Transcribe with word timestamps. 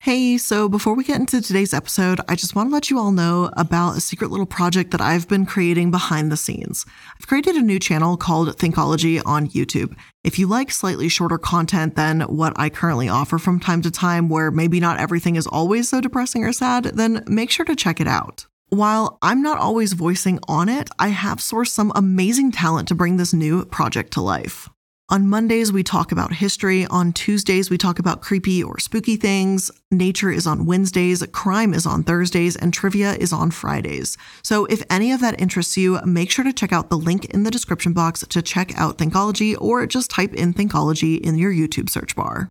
Hey, 0.00 0.38
so 0.38 0.68
before 0.68 0.94
we 0.94 1.02
get 1.02 1.18
into 1.18 1.40
today's 1.40 1.74
episode, 1.74 2.20
I 2.28 2.36
just 2.36 2.54
want 2.54 2.68
to 2.68 2.72
let 2.72 2.88
you 2.88 3.00
all 3.00 3.10
know 3.10 3.50
about 3.54 3.96
a 3.96 4.00
secret 4.00 4.30
little 4.30 4.46
project 4.46 4.92
that 4.92 5.00
I've 5.00 5.26
been 5.26 5.44
creating 5.44 5.90
behind 5.90 6.30
the 6.30 6.36
scenes. 6.36 6.86
I've 7.18 7.26
created 7.26 7.56
a 7.56 7.62
new 7.62 7.80
channel 7.80 8.16
called 8.16 8.56
Thinkology 8.58 9.20
on 9.26 9.48
YouTube. 9.48 9.96
If 10.22 10.38
you 10.38 10.46
like 10.46 10.70
slightly 10.70 11.08
shorter 11.08 11.36
content 11.36 11.96
than 11.96 12.20
what 12.20 12.52
I 12.54 12.68
currently 12.68 13.08
offer 13.08 13.38
from 13.38 13.58
time 13.58 13.82
to 13.82 13.90
time, 13.90 14.28
where 14.28 14.52
maybe 14.52 14.78
not 14.78 15.00
everything 15.00 15.34
is 15.34 15.48
always 15.48 15.88
so 15.88 16.00
depressing 16.00 16.44
or 16.44 16.52
sad, 16.52 16.84
then 16.84 17.24
make 17.26 17.50
sure 17.50 17.66
to 17.66 17.74
check 17.74 18.00
it 18.00 18.06
out. 18.06 18.46
While 18.68 19.18
I'm 19.20 19.42
not 19.42 19.58
always 19.58 19.94
voicing 19.94 20.38
on 20.46 20.68
it, 20.68 20.88
I 21.00 21.08
have 21.08 21.38
sourced 21.38 21.68
some 21.68 21.90
amazing 21.96 22.52
talent 22.52 22.86
to 22.88 22.94
bring 22.94 23.16
this 23.16 23.34
new 23.34 23.64
project 23.64 24.12
to 24.12 24.20
life. 24.20 24.68
On 25.10 25.26
Mondays, 25.26 25.72
we 25.72 25.82
talk 25.82 26.12
about 26.12 26.34
history. 26.34 26.84
On 26.88 27.14
Tuesdays, 27.14 27.70
we 27.70 27.78
talk 27.78 27.98
about 27.98 28.20
creepy 28.20 28.62
or 28.62 28.78
spooky 28.78 29.16
things. 29.16 29.70
Nature 29.90 30.30
is 30.30 30.46
on 30.46 30.66
Wednesdays, 30.66 31.24
crime 31.32 31.72
is 31.72 31.86
on 31.86 32.02
Thursdays, 32.02 32.56
and 32.56 32.74
trivia 32.74 33.14
is 33.14 33.32
on 33.32 33.50
Fridays. 33.50 34.18
So 34.42 34.66
if 34.66 34.82
any 34.90 35.10
of 35.12 35.20
that 35.20 35.40
interests 35.40 35.78
you, 35.78 35.98
make 36.04 36.30
sure 36.30 36.44
to 36.44 36.52
check 36.52 36.74
out 36.74 36.90
the 36.90 36.98
link 36.98 37.24
in 37.24 37.44
the 37.44 37.50
description 37.50 37.94
box 37.94 38.20
to 38.28 38.42
check 38.42 38.78
out 38.78 38.98
Thinkology 38.98 39.56
or 39.58 39.86
just 39.86 40.10
type 40.10 40.34
in 40.34 40.52
Thinkology 40.52 41.18
in 41.18 41.38
your 41.38 41.54
YouTube 41.54 41.88
search 41.88 42.14
bar. 42.14 42.50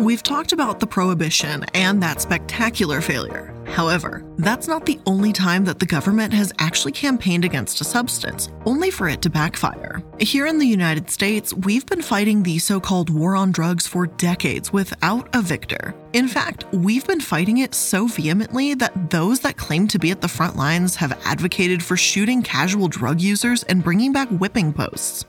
We've 0.00 0.22
talked 0.22 0.52
about 0.52 0.80
the 0.80 0.86
prohibition 0.86 1.64
and 1.74 2.02
that 2.02 2.20
spectacular 2.20 3.00
failure. 3.00 3.54
However, 3.66 4.24
that's 4.38 4.66
not 4.66 4.84
the 4.84 4.98
only 5.06 5.32
time 5.32 5.64
that 5.64 5.78
the 5.78 5.86
government 5.86 6.32
has 6.32 6.52
actually 6.58 6.92
campaigned 6.92 7.44
against 7.44 7.80
a 7.80 7.84
substance, 7.84 8.48
only 8.66 8.90
for 8.90 9.08
it 9.08 9.22
to 9.22 9.30
backfire. 9.30 10.02
Here 10.18 10.46
in 10.46 10.58
the 10.58 10.66
United 10.66 11.10
States, 11.10 11.54
we've 11.54 11.86
been 11.86 12.02
fighting 12.02 12.42
the 12.42 12.58
so 12.58 12.80
called 12.80 13.10
war 13.10 13.36
on 13.36 13.52
drugs 13.52 13.86
for 13.86 14.06
decades 14.06 14.72
without 14.72 15.28
a 15.34 15.42
victor. 15.42 15.94
In 16.12 16.26
fact, 16.26 16.64
we've 16.72 17.06
been 17.06 17.20
fighting 17.20 17.58
it 17.58 17.74
so 17.74 18.06
vehemently 18.06 18.74
that 18.74 19.10
those 19.10 19.40
that 19.40 19.56
claim 19.56 19.86
to 19.88 19.98
be 19.98 20.10
at 20.10 20.20
the 20.20 20.28
front 20.28 20.56
lines 20.56 20.96
have 20.96 21.18
advocated 21.24 21.82
for 21.82 21.96
shooting 21.96 22.42
casual 22.42 22.88
drug 22.88 23.20
users 23.20 23.62
and 23.64 23.84
bringing 23.84 24.12
back 24.12 24.28
whipping 24.28 24.72
posts. 24.72 25.26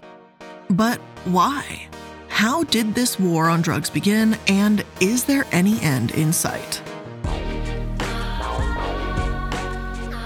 But 0.70 1.00
why? 1.26 1.88
How 2.34 2.64
did 2.64 2.96
this 2.96 3.20
war 3.20 3.48
on 3.48 3.62
drugs 3.62 3.92
begin, 3.92 4.36
and 4.48 4.84
is 5.00 5.24
there 5.24 5.46
any 5.52 5.80
end 5.82 6.12
in 6.12 6.34
sight? 6.34 6.82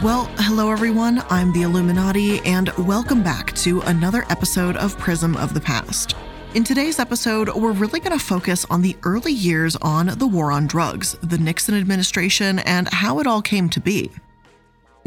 Well, 0.01 0.31
hello 0.37 0.71
everyone, 0.71 1.21
I'm 1.29 1.51
the 1.51 1.63
iilluminaughtii, 1.63 2.47
and 2.47 2.69
welcome 2.87 3.21
back 3.21 3.53
to 3.57 3.81
another 3.81 4.23
episode 4.29 4.77
of 4.77 4.97
Prism 4.97 5.35
of 5.35 5.53
the 5.53 5.59
Past. 5.59 6.15
In 6.55 6.63
today's 6.63 6.97
episode, 6.97 7.53
we're 7.53 7.73
really 7.73 7.99
going 7.99 8.17
to 8.17 8.25
focus 8.25 8.65
on 8.69 8.81
the 8.81 8.95
early 9.03 9.33
years 9.33 9.75
on 9.75 10.07
the 10.17 10.27
war 10.27 10.53
on 10.53 10.65
drugs, 10.65 11.17
the 11.21 11.37
Nixon 11.37 11.75
administration, 11.75 12.59
and 12.59 12.87
how 12.87 13.19
it 13.19 13.27
all 13.27 13.41
came 13.41 13.69
to 13.69 13.81
be. 13.81 14.09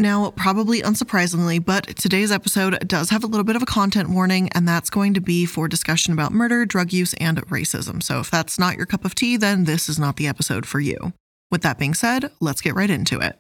Now, 0.01 0.31
probably 0.31 0.81
unsurprisingly, 0.81 1.63
but 1.63 1.95
today's 1.95 2.33
episode 2.33 2.89
does 2.89 3.11
have 3.11 3.23
a 3.23 3.27
little 3.27 3.45
bit 3.45 3.55
of 3.55 3.63
a 3.63 3.67
content 3.67 4.09
warning, 4.09 4.49
and 4.53 4.67
that's 4.67 4.89
going 4.89 5.13
to 5.13 5.21
be 5.21 5.45
for 5.45 5.69
discussion 5.69 6.15
about 6.15 6.33
murder, 6.33 6.65
drug 6.65 6.91
use, 6.91 7.13
and 7.21 7.37
racism. 7.49 8.03
So 8.03 8.19
if 8.19 8.31
that's 8.31 8.59
not 8.59 8.79
your 8.79 8.87
cup 8.87 9.05
of 9.05 9.15
tea, 9.15 9.37
then 9.37 9.65
this 9.65 9.91
is 9.91 9.99
not 9.99 10.17
the 10.17 10.27
episode 10.27 10.65
for 10.65 10.81
you. 10.81 11.13
With 11.51 11.61
that 11.63 11.79
being 11.79 11.93
said, 11.93 12.31
let's 12.41 12.63
get 12.63 12.75
right 12.75 12.89
into 12.89 13.21
it. 13.21 13.39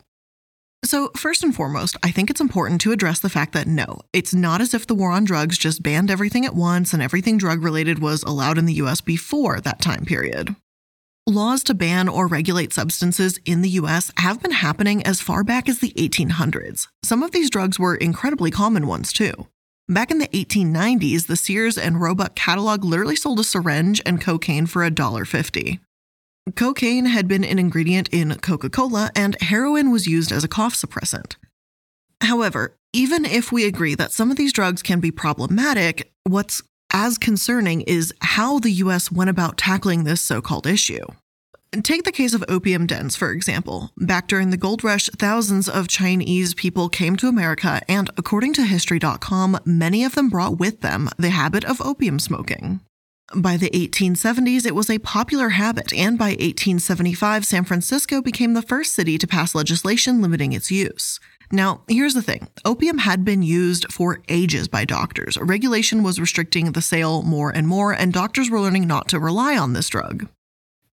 So, 0.84 1.10
first 1.16 1.42
and 1.42 1.54
foremost, 1.54 1.96
I 2.02 2.10
think 2.10 2.28
it's 2.28 2.42
important 2.42 2.82
to 2.82 2.92
address 2.92 3.20
the 3.20 3.30
fact 3.30 3.54
that 3.54 3.66
no, 3.66 4.00
it's 4.12 4.34
not 4.34 4.60
as 4.60 4.74
if 4.74 4.86
the 4.86 4.94
war 4.94 5.12
on 5.12 5.24
drugs 5.24 5.56
just 5.56 5.82
banned 5.82 6.10
everything 6.10 6.44
at 6.44 6.54
once 6.54 6.92
and 6.92 7.02
everything 7.02 7.38
drug 7.38 7.62
related 7.62 8.00
was 8.00 8.22
allowed 8.22 8.58
in 8.58 8.66
the 8.66 8.74
US 8.74 9.00
before 9.00 9.60
that 9.60 9.80
time 9.80 10.04
period. 10.04 10.54
Laws 11.26 11.62
to 11.64 11.74
ban 11.74 12.08
or 12.08 12.26
regulate 12.26 12.72
substances 12.72 13.38
in 13.44 13.60
the 13.60 13.68
US 13.70 14.10
have 14.16 14.42
been 14.42 14.52
happening 14.52 15.02
as 15.04 15.20
far 15.20 15.44
back 15.44 15.68
as 15.68 15.78
the 15.78 15.92
1800s. 15.92 16.88
Some 17.04 17.22
of 17.22 17.30
these 17.30 17.50
drugs 17.50 17.78
were 17.78 17.94
incredibly 17.94 18.50
common 18.50 18.86
ones, 18.86 19.12
too. 19.12 19.46
Back 19.88 20.10
in 20.10 20.18
the 20.18 20.28
1890s, 20.28 21.26
the 21.26 21.36
Sears 21.36 21.76
and 21.76 22.00
Roebuck 22.00 22.34
catalog 22.34 22.84
literally 22.84 23.16
sold 23.16 23.40
a 23.40 23.44
syringe 23.44 24.00
and 24.06 24.20
cocaine 24.20 24.66
for 24.66 24.88
$1.50. 24.88 25.78
Cocaine 26.56 27.06
had 27.06 27.28
been 27.28 27.44
an 27.44 27.58
ingredient 27.58 28.08
in 28.10 28.36
Coca 28.36 28.70
Cola, 28.70 29.10
and 29.14 29.40
heroin 29.42 29.90
was 29.90 30.06
used 30.06 30.32
as 30.32 30.42
a 30.42 30.48
cough 30.48 30.74
suppressant. 30.74 31.36
However, 32.22 32.76
even 32.92 33.24
if 33.24 33.52
we 33.52 33.66
agree 33.66 33.94
that 33.94 34.12
some 34.12 34.30
of 34.30 34.36
these 34.36 34.52
drugs 34.52 34.82
can 34.82 35.00
be 35.00 35.10
problematic, 35.10 36.12
what's 36.24 36.62
as 36.92 37.18
concerning 37.18 37.82
is 37.82 38.12
how 38.20 38.58
the 38.58 38.70
US 38.72 39.10
went 39.10 39.30
about 39.30 39.56
tackling 39.56 40.04
this 40.04 40.20
so 40.20 40.40
called 40.40 40.66
issue. 40.66 41.04
Take 41.82 42.02
the 42.02 42.10
case 42.10 42.34
of 42.34 42.44
opium 42.48 42.86
dens, 42.86 43.14
for 43.14 43.30
example. 43.30 43.92
Back 43.96 44.26
during 44.26 44.50
the 44.50 44.56
gold 44.56 44.82
rush, 44.82 45.08
thousands 45.18 45.68
of 45.68 45.86
Chinese 45.86 46.52
people 46.52 46.88
came 46.88 47.14
to 47.16 47.28
America, 47.28 47.80
and 47.88 48.10
according 48.16 48.54
to 48.54 48.64
History.com, 48.64 49.60
many 49.64 50.02
of 50.02 50.16
them 50.16 50.28
brought 50.28 50.58
with 50.58 50.80
them 50.80 51.08
the 51.16 51.30
habit 51.30 51.64
of 51.64 51.80
opium 51.80 52.18
smoking. 52.18 52.80
By 53.36 53.56
the 53.56 53.70
1870s, 53.70 54.66
it 54.66 54.74
was 54.74 54.90
a 54.90 54.98
popular 54.98 55.50
habit, 55.50 55.92
and 55.92 56.18
by 56.18 56.30
1875, 56.30 57.46
San 57.46 57.62
Francisco 57.62 58.20
became 58.20 58.54
the 58.54 58.62
first 58.62 58.92
city 58.92 59.16
to 59.18 59.28
pass 59.28 59.54
legislation 59.54 60.20
limiting 60.20 60.52
its 60.52 60.72
use. 60.72 61.20
Now, 61.52 61.82
here's 61.88 62.14
the 62.14 62.22
thing 62.22 62.48
opium 62.64 62.98
had 62.98 63.24
been 63.24 63.42
used 63.42 63.92
for 63.92 64.20
ages 64.28 64.68
by 64.68 64.84
doctors. 64.84 65.36
Regulation 65.38 66.02
was 66.02 66.20
restricting 66.20 66.72
the 66.72 66.82
sale 66.82 67.22
more 67.22 67.50
and 67.50 67.66
more, 67.66 67.92
and 67.92 68.12
doctors 68.12 68.48
were 68.48 68.60
learning 68.60 68.86
not 68.86 69.08
to 69.08 69.18
rely 69.18 69.56
on 69.56 69.72
this 69.72 69.88
drug. 69.88 70.28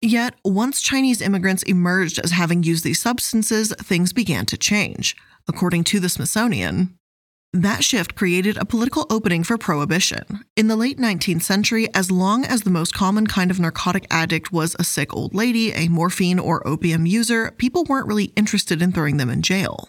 Yet, 0.02 0.36
once 0.44 0.82
Chinese 0.82 1.22
immigrants 1.22 1.64
emerged 1.64 2.20
as 2.20 2.32
having 2.32 2.62
used 2.62 2.84
these 2.84 3.02
substances, 3.02 3.74
things 3.80 4.14
began 4.14 4.46
to 4.48 4.58
change. 4.58 5.16
According 5.48 5.86
to 5.86 6.00
the 6.00 6.10
Smithsonian, 6.10 6.98
that 7.54 7.84
shift 7.84 8.16
created 8.16 8.58
a 8.58 8.66
political 8.66 9.06
opening 9.10 9.44
for 9.44 9.58
prohibition. 9.58 10.44
In 10.56 10.68
the 10.68 10.76
late 10.76 10.98
19th 10.98 11.44
century, 11.44 11.88
as 11.94 12.12
long 12.12 12.44
as 12.44 12.62
the 12.62 12.70
most 12.70 12.94
common 12.94 13.28
kind 13.28 13.50
of 13.50 13.60
narcotic 13.60 14.08
addict 14.12 14.52
was 14.52 14.76
a 14.78 14.84
sick 14.84 15.14
old 15.14 15.34
lady, 15.34 15.72
a 15.72 15.88
morphine 15.88 16.40
or 16.40 16.68
opium 16.68 17.06
user, 17.06 17.52
people 17.52 17.86
weren't 17.86 18.08
really 18.08 18.34
interested 18.36 18.82
in 18.82 18.92
throwing 18.92 19.18
them 19.18 19.30
in 19.30 19.42
jail. 19.42 19.88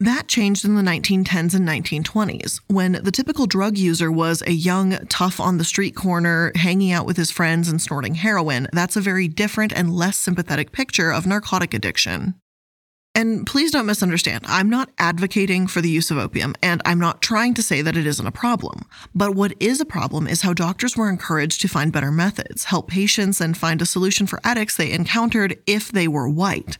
That 0.00 0.28
changed 0.28 0.64
in 0.64 0.76
the 0.76 0.82
1910s 0.82 1.54
and 1.54 1.66
1920s, 1.66 2.60
when 2.68 3.00
the 3.02 3.10
typical 3.10 3.46
drug 3.46 3.76
user 3.76 4.12
was 4.12 4.44
a 4.46 4.52
young, 4.52 4.96
tough 5.08 5.40
on 5.40 5.58
the 5.58 5.64
street 5.64 5.96
corner, 5.96 6.52
hanging 6.54 6.92
out 6.92 7.04
with 7.04 7.16
his 7.16 7.32
friends 7.32 7.68
and 7.68 7.82
snorting 7.82 8.14
heroin. 8.14 8.68
That's 8.72 8.94
a 8.94 9.00
very 9.00 9.26
different 9.26 9.72
and 9.72 9.92
less 9.92 10.16
sympathetic 10.16 10.70
picture 10.70 11.10
of 11.10 11.26
narcotic 11.26 11.74
addiction. 11.74 12.36
And 13.16 13.44
please 13.44 13.72
don't 13.72 13.86
misunderstand, 13.86 14.44
I'm 14.46 14.70
not 14.70 14.90
advocating 14.98 15.66
for 15.66 15.80
the 15.80 15.90
use 15.90 16.12
of 16.12 16.18
opium, 16.18 16.54
and 16.62 16.80
I'm 16.84 17.00
not 17.00 17.20
trying 17.20 17.54
to 17.54 17.62
say 17.62 17.82
that 17.82 17.96
it 17.96 18.06
isn't 18.06 18.24
a 18.24 18.30
problem. 18.30 18.82
But 19.16 19.34
what 19.34 19.54
is 19.58 19.80
a 19.80 19.84
problem 19.84 20.28
is 20.28 20.42
how 20.42 20.52
doctors 20.52 20.96
were 20.96 21.10
encouraged 21.10 21.60
to 21.62 21.68
find 21.68 21.92
better 21.92 22.12
methods, 22.12 22.64
help 22.64 22.86
patients, 22.86 23.40
and 23.40 23.58
find 23.58 23.82
a 23.82 23.86
solution 23.86 24.28
for 24.28 24.38
addicts 24.44 24.76
they 24.76 24.92
encountered 24.92 25.58
if 25.66 25.90
they 25.90 26.06
were 26.06 26.28
white. 26.28 26.78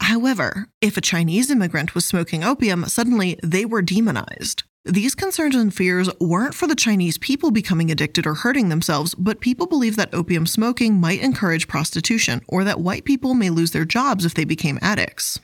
However, 0.00 0.68
if 0.80 0.96
a 0.96 1.02
Chinese 1.02 1.50
immigrant 1.50 1.94
was 1.94 2.04
smoking 2.04 2.42
opium, 2.42 2.86
suddenly 2.86 3.38
they 3.42 3.64
were 3.64 3.82
demonized. 3.82 4.64
These 4.86 5.14
concerns 5.14 5.54
and 5.54 5.74
fears 5.74 6.08
weren't 6.18 6.54
for 6.54 6.66
the 6.66 6.74
Chinese 6.74 7.18
people 7.18 7.50
becoming 7.50 7.90
addicted 7.90 8.26
or 8.26 8.34
hurting 8.34 8.70
themselves, 8.70 9.14
but 9.14 9.40
people 9.40 9.66
believed 9.66 9.98
that 9.98 10.14
opium 10.14 10.46
smoking 10.46 10.98
might 10.98 11.20
encourage 11.20 11.68
prostitution 11.68 12.40
or 12.48 12.64
that 12.64 12.80
white 12.80 13.04
people 13.04 13.34
may 13.34 13.50
lose 13.50 13.72
their 13.72 13.84
jobs 13.84 14.24
if 14.24 14.32
they 14.32 14.44
became 14.44 14.78
addicts. 14.80 15.38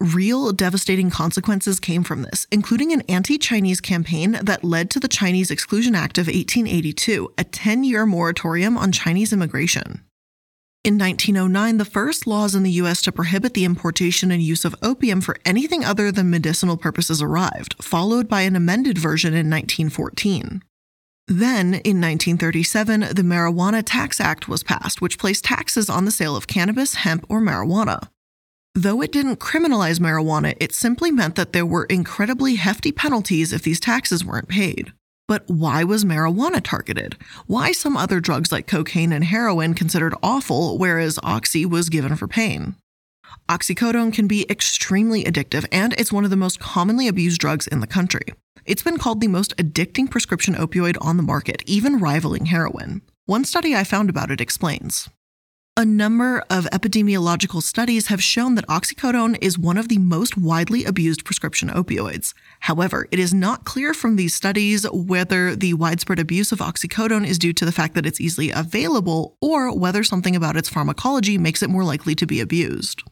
Real 0.00 0.52
devastating 0.52 1.10
consequences 1.10 1.78
came 1.78 2.02
from 2.02 2.22
this, 2.22 2.46
including 2.50 2.92
an 2.92 3.02
anti 3.08 3.36
Chinese 3.36 3.80
campaign 3.80 4.38
that 4.42 4.64
led 4.64 4.90
to 4.90 5.00
the 5.00 5.08
Chinese 5.08 5.50
Exclusion 5.50 5.94
Act 5.94 6.18
of 6.18 6.28
1882, 6.28 7.34
a 7.36 7.44
10 7.44 7.84
year 7.84 8.06
moratorium 8.06 8.78
on 8.78 8.90
Chinese 8.90 9.32
immigration. 9.32 10.02
In 10.88 10.96
1909, 10.96 11.76
the 11.76 11.84
first 11.84 12.26
laws 12.26 12.54
in 12.54 12.62
the 12.62 12.80
US 12.80 13.02
to 13.02 13.12
prohibit 13.12 13.52
the 13.52 13.66
importation 13.66 14.30
and 14.30 14.42
use 14.42 14.64
of 14.64 14.74
opium 14.82 15.20
for 15.20 15.36
anything 15.44 15.84
other 15.84 16.10
than 16.10 16.30
medicinal 16.30 16.78
purposes 16.78 17.20
arrived, 17.20 17.74
followed 17.84 18.26
by 18.26 18.40
an 18.40 18.56
amended 18.56 18.96
version 18.96 19.34
in 19.34 19.50
1914. 19.50 20.62
Then, 21.26 21.74
in 21.74 22.00
1937, 22.00 23.00
the 23.00 23.22
Marijuana 23.22 23.82
Tax 23.84 24.18
Act 24.18 24.48
was 24.48 24.62
passed, 24.62 25.02
which 25.02 25.18
placed 25.18 25.44
taxes 25.44 25.90
on 25.90 26.06
the 26.06 26.10
sale 26.10 26.34
of 26.34 26.46
cannabis, 26.46 26.94
hemp, 26.94 27.26
or 27.28 27.42
marijuana. 27.42 28.08
Though 28.74 29.02
it 29.02 29.12
didn't 29.12 29.40
criminalize 29.40 30.00
marijuana, 30.00 30.56
it 30.58 30.72
simply 30.72 31.10
meant 31.10 31.34
that 31.34 31.52
there 31.52 31.66
were 31.66 31.84
incredibly 31.84 32.54
hefty 32.54 32.92
penalties 32.92 33.52
if 33.52 33.60
these 33.60 33.78
taxes 33.78 34.24
weren't 34.24 34.48
paid. 34.48 34.94
But 35.28 35.44
why 35.46 35.84
was 35.84 36.06
marijuana 36.06 36.62
targeted? 36.64 37.18
Why 37.46 37.72
some 37.72 37.98
other 37.98 38.18
drugs 38.18 38.50
like 38.50 38.66
cocaine 38.66 39.12
and 39.12 39.22
heroin 39.22 39.74
considered 39.74 40.14
awful, 40.22 40.78
whereas 40.78 41.18
oxy 41.22 41.66
was 41.66 41.90
given 41.90 42.16
for 42.16 42.26
pain? 42.26 42.76
Oxycodone 43.46 44.10
can 44.10 44.26
be 44.26 44.46
extremely 44.50 45.24
addictive, 45.24 45.66
and 45.70 45.92
it's 45.98 46.10
one 46.12 46.24
of 46.24 46.30
the 46.30 46.36
most 46.36 46.60
commonly 46.60 47.08
abused 47.08 47.40
drugs 47.40 47.66
in 47.66 47.80
the 47.80 47.86
country. 47.86 48.24
It's 48.64 48.82
been 48.82 48.96
called 48.96 49.20
the 49.20 49.28
most 49.28 49.54
addicting 49.58 50.10
prescription 50.10 50.54
opioid 50.54 50.96
on 51.02 51.18
the 51.18 51.22
market, 51.22 51.62
even 51.66 52.00
rivaling 52.00 52.46
heroin. 52.46 53.02
One 53.26 53.44
study 53.44 53.76
I 53.76 53.84
found 53.84 54.08
about 54.08 54.30
it 54.30 54.40
explains. 54.40 55.10
A 55.78 55.84
number 55.84 56.42
of 56.50 56.64
epidemiological 56.72 57.62
studies 57.62 58.08
have 58.08 58.20
shown 58.20 58.56
that 58.56 58.66
oxycodone 58.66 59.38
is 59.40 59.56
one 59.56 59.78
of 59.78 59.86
the 59.86 59.98
most 59.98 60.36
widely 60.36 60.84
abused 60.84 61.24
prescription 61.24 61.68
opioids. 61.68 62.34
However, 62.58 63.06
it 63.12 63.20
is 63.20 63.32
not 63.32 63.64
clear 63.64 63.94
from 63.94 64.16
these 64.16 64.34
studies 64.34 64.84
whether 64.90 65.54
the 65.54 65.74
widespread 65.74 66.18
abuse 66.18 66.50
of 66.50 66.58
oxycodone 66.58 67.24
is 67.24 67.38
due 67.38 67.52
to 67.52 67.64
the 67.64 67.70
fact 67.70 67.94
that 67.94 68.06
it's 68.06 68.20
easily 68.20 68.50
available 68.50 69.36
or 69.40 69.72
whether 69.72 70.02
something 70.02 70.34
about 70.34 70.56
its 70.56 70.68
pharmacology 70.68 71.38
makes 71.38 71.62
it 71.62 71.70
more 71.70 71.84
likely 71.84 72.16
to 72.16 72.26
be 72.26 72.40
abused. 72.40 73.04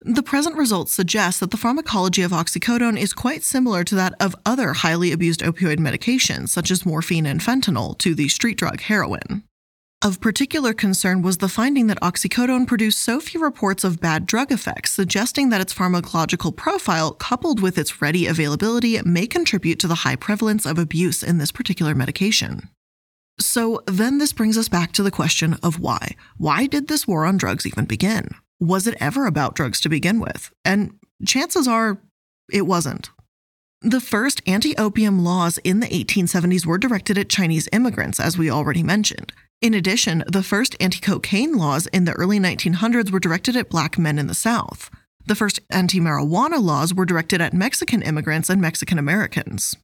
The 0.00 0.24
present 0.24 0.56
results 0.56 0.92
suggest 0.92 1.38
that 1.38 1.52
the 1.52 1.56
pharmacology 1.56 2.22
of 2.22 2.32
oxycodone 2.32 2.98
is 2.98 3.12
quite 3.12 3.44
similar 3.44 3.84
to 3.84 3.94
that 3.94 4.14
of 4.18 4.34
other 4.44 4.72
highly 4.72 5.12
abused 5.12 5.42
opioid 5.42 5.78
medications, 5.78 6.48
such 6.48 6.72
as 6.72 6.84
morphine 6.84 7.26
and 7.26 7.40
fentanyl, 7.40 7.96
to 7.98 8.16
the 8.16 8.28
street 8.28 8.58
drug 8.58 8.80
heroin. 8.80 9.44
Of 10.00 10.20
particular 10.20 10.74
concern 10.74 11.22
was 11.22 11.38
the 11.38 11.48
finding 11.48 11.88
that 11.88 12.00
oxycodone 12.00 12.68
produced 12.68 13.02
so 13.02 13.18
few 13.18 13.40
reports 13.42 13.82
of 13.82 14.00
bad 14.00 14.26
drug 14.26 14.52
effects, 14.52 14.92
suggesting 14.92 15.48
that 15.48 15.60
its 15.60 15.74
pharmacological 15.74 16.54
profile, 16.54 17.10
coupled 17.10 17.60
with 17.60 17.76
its 17.76 18.00
ready 18.00 18.28
availability, 18.28 19.02
may 19.02 19.26
contribute 19.26 19.80
to 19.80 19.88
the 19.88 19.96
high 20.06 20.14
prevalence 20.14 20.66
of 20.66 20.78
abuse 20.78 21.24
in 21.24 21.38
this 21.38 21.50
particular 21.50 21.96
medication. 21.96 22.68
So 23.40 23.82
then 23.86 24.18
this 24.18 24.32
brings 24.32 24.56
us 24.56 24.68
back 24.68 24.92
to 24.92 25.02
the 25.02 25.10
question 25.10 25.54
of 25.64 25.80
why. 25.80 26.14
Why 26.36 26.68
did 26.68 26.86
this 26.86 27.08
war 27.08 27.24
on 27.24 27.36
drugs 27.36 27.66
even 27.66 27.84
begin? 27.84 28.28
Was 28.60 28.86
it 28.86 28.96
ever 29.00 29.26
about 29.26 29.56
drugs 29.56 29.80
to 29.80 29.88
begin 29.88 30.20
with? 30.20 30.52
And 30.64 30.96
chances 31.26 31.66
are 31.66 31.98
it 32.52 32.66
wasn't. 32.68 33.10
The 33.82 34.00
first 34.00 34.42
anti 34.46 34.76
opium 34.76 35.24
laws 35.24 35.58
in 35.58 35.80
the 35.80 35.88
1870s 35.88 36.66
were 36.66 36.78
directed 36.78 37.18
at 37.18 37.28
Chinese 37.28 37.68
immigrants, 37.72 38.20
as 38.20 38.38
we 38.38 38.48
already 38.48 38.84
mentioned. 38.84 39.32
In 39.60 39.74
addition, 39.74 40.22
the 40.28 40.44
first 40.44 40.76
anti 40.78 41.00
cocaine 41.00 41.56
laws 41.56 41.88
in 41.88 42.04
the 42.04 42.12
early 42.12 42.38
1900s 42.38 43.10
were 43.10 43.18
directed 43.18 43.56
at 43.56 43.68
black 43.68 43.98
men 43.98 44.16
in 44.16 44.28
the 44.28 44.34
South. 44.34 44.88
The 45.26 45.34
first 45.34 45.58
anti 45.68 45.98
marijuana 45.98 46.62
laws 46.62 46.94
were 46.94 47.04
directed 47.04 47.40
at 47.40 47.52
Mexican 47.52 48.00
immigrants 48.02 48.48
and 48.48 48.60
Mexican 48.60 48.98
Americans. 48.98 49.76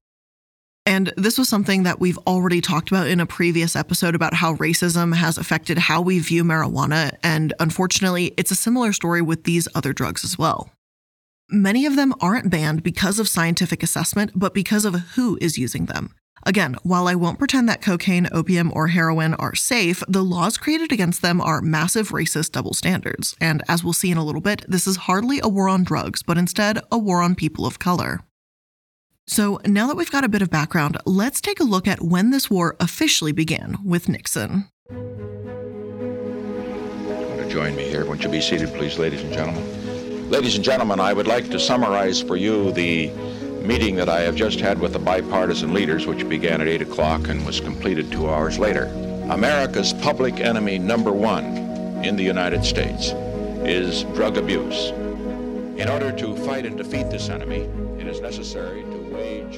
And 0.87 1.12
this 1.17 1.38
was 1.38 1.49
something 1.49 1.82
that 1.82 1.99
we've 1.99 2.19
already 2.19 2.61
talked 2.61 2.91
about 2.91 3.09
in 3.09 3.19
a 3.19 3.26
previous 3.26 3.75
episode 3.75 4.15
about 4.15 4.35
how 4.35 4.55
racism 4.55 5.15
has 5.15 5.38
affected 5.38 5.76
how 5.76 6.00
we 6.00 6.21
view 6.21 6.44
marijuana. 6.44 7.17
And 7.25 7.53
unfortunately, 7.59 8.32
it's 8.37 8.53
a 8.53 8.56
similar 8.56 8.93
story 8.93 9.23
with 9.23 9.43
these 9.43 9.67
other 9.75 9.93
drugs 9.93 10.25
as 10.25 10.38
well. 10.38 10.71
Many 11.50 11.85
of 11.85 11.97
them 11.97 12.15
aren't 12.21 12.50
banned 12.50 12.85
because 12.85 13.19
of 13.19 13.29
scientific 13.29 13.82
assessment, 13.82 14.32
but 14.37 14.55
because 14.55 14.85
of 14.85 14.94
who 15.15 15.37
is 15.41 15.59
using 15.59 15.87
them. 15.87 16.15
Again, 16.46 16.76
while 16.82 17.08
I 17.08 17.14
won't 17.14 17.38
pretend 17.38 17.69
that 17.69 17.81
cocaine, 17.81 18.29
opium, 18.31 18.70
or 18.75 18.88
heroin 18.88 19.32
are 19.35 19.55
safe, 19.55 20.02
the 20.08 20.23
laws 20.23 20.58
created 20.58 20.93
against 20.93 21.23
them 21.23 21.41
are 21.41 21.62
massive 21.62 22.11
racist 22.11 22.52
double 22.52 22.75
standards. 22.75 23.35
And 23.41 23.62
as 23.67 23.82
we'll 23.82 23.94
see 23.94 24.11
in 24.11 24.19
a 24.19 24.25
little 24.25 24.43
bit, 24.43 24.62
this 24.69 24.87
is 24.87 24.96
hardly 24.96 25.41
a 25.43 25.49
war 25.49 25.70
on 25.70 25.85
drugs, 25.85 26.23
but 26.23 26.37
instead 26.37 26.81
a 26.93 26.99
war 26.99 27.23
on 27.23 27.35
people 27.35 27.64
of 27.64 27.79
color. 27.79 28.20
So 29.26 29.58
now 29.64 29.87
that 29.87 29.96
we've 29.96 30.11
got 30.11 30.25
a 30.25 30.29
bit 30.29 30.43
of 30.43 30.50
background, 30.50 30.99
let's 31.06 31.41
take 31.41 31.61
a 31.61 31.64
look 31.64 31.88
at 31.88 32.02
when 32.02 32.31
this 32.31 32.50
war 32.50 32.76
officially 32.79 33.32
began 33.32 33.79
with 33.82 34.06
Nixon. 34.06 34.69
Want 34.90 35.00
to 37.40 37.49
join 37.49 37.75
me 37.75 37.85
here? 37.85 38.05
Won't 38.05 38.23
you 38.23 38.29
be 38.29 38.43
seated, 38.43 38.69
please, 38.75 38.99
ladies 38.99 39.23
and 39.23 39.32
gentlemen? 39.32 40.29
Ladies 40.29 40.56
and 40.56 40.64
gentlemen, 40.64 41.00
I 41.00 41.14
would 41.14 41.26
like 41.26 41.49
to 41.50 41.58
summarize 41.58 42.20
for 42.20 42.37
you 42.37 42.70
the 42.73 43.11
meeting 43.64 43.96
that 43.96 44.11
I 44.11 44.20
have 44.20 44.37
just 44.37 44.61
had 44.61 44.78
with 44.78 44.93
the 44.93 44.99
bipartisan 44.99 45.72
leaders, 45.72 46.06
which 46.06 46.28
began 46.28 46.61
at 46.61 46.69
8 46.69 46.82
o'clock 46.82 47.28
and 47.28 47.44
was 47.46 47.61
completed 47.61 48.12
two 48.12 48.28
hours 48.28 48.58
later. 48.58 48.84
America's 49.31 49.94
public 49.94 50.38
enemy 50.38 50.78
number 50.78 51.11
one 51.11 51.44
in 52.05 52.14
the 52.14 52.22
United 52.22 52.62
States 52.62 53.12
is 53.64 54.02
drug 54.14 54.37
abuse. 54.37 54.90
In 55.81 55.88
order 55.88 56.12
to 56.12 56.37
fight 56.44 56.66
and 56.66 56.76
defeat 56.76 57.11
this 57.11 57.31
enemy, 57.31 57.62
it 57.99 58.06
is 58.06 58.20
necessary 58.20 58.82
to 58.82 58.99
wage 59.11 59.56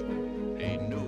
a 0.61 0.77
new. 0.89 1.01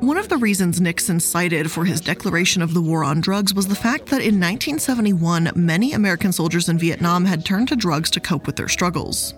One 0.00 0.18
of 0.18 0.28
the 0.28 0.36
reasons 0.38 0.80
Nixon 0.80 1.20
cited 1.20 1.70
for 1.70 1.84
his 1.84 2.00
declaration 2.00 2.62
of 2.62 2.74
the 2.74 2.82
war 2.82 3.04
on 3.04 3.20
drugs 3.20 3.54
was 3.54 3.68
the 3.68 3.76
fact 3.76 4.06
that 4.06 4.20
in 4.20 4.40
1971, 4.40 5.52
many 5.54 5.92
American 5.92 6.32
soldiers 6.32 6.68
in 6.68 6.78
Vietnam 6.78 7.24
had 7.24 7.44
turned 7.44 7.68
to 7.68 7.76
drugs 7.76 8.10
to 8.10 8.20
cope 8.20 8.46
with 8.46 8.56
their 8.56 8.68
struggles. 8.68 9.34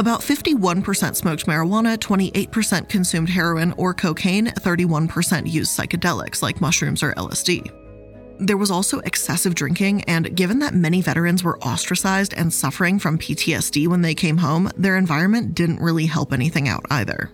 About 0.00 0.20
51% 0.20 1.16
smoked 1.16 1.46
marijuana, 1.46 1.98
28% 1.98 2.88
consumed 2.88 3.28
heroin 3.28 3.74
or 3.76 3.92
cocaine, 3.92 4.46
31% 4.46 5.50
used 5.50 5.76
psychedelics 5.76 6.40
like 6.40 6.60
mushrooms 6.60 7.02
or 7.02 7.14
LSD. 7.14 7.68
There 8.38 8.56
was 8.56 8.70
also 8.70 9.00
excessive 9.00 9.56
drinking, 9.56 10.04
and 10.04 10.36
given 10.36 10.60
that 10.60 10.72
many 10.72 11.02
veterans 11.02 11.42
were 11.42 11.58
ostracized 11.58 12.32
and 12.34 12.54
suffering 12.54 13.00
from 13.00 13.18
PTSD 13.18 13.88
when 13.88 14.02
they 14.02 14.14
came 14.14 14.36
home, 14.36 14.70
their 14.76 14.96
environment 14.96 15.56
didn't 15.56 15.80
really 15.80 16.06
help 16.06 16.32
anything 16.32 16.68
out 16.68 16.86
either. 16.90 17.32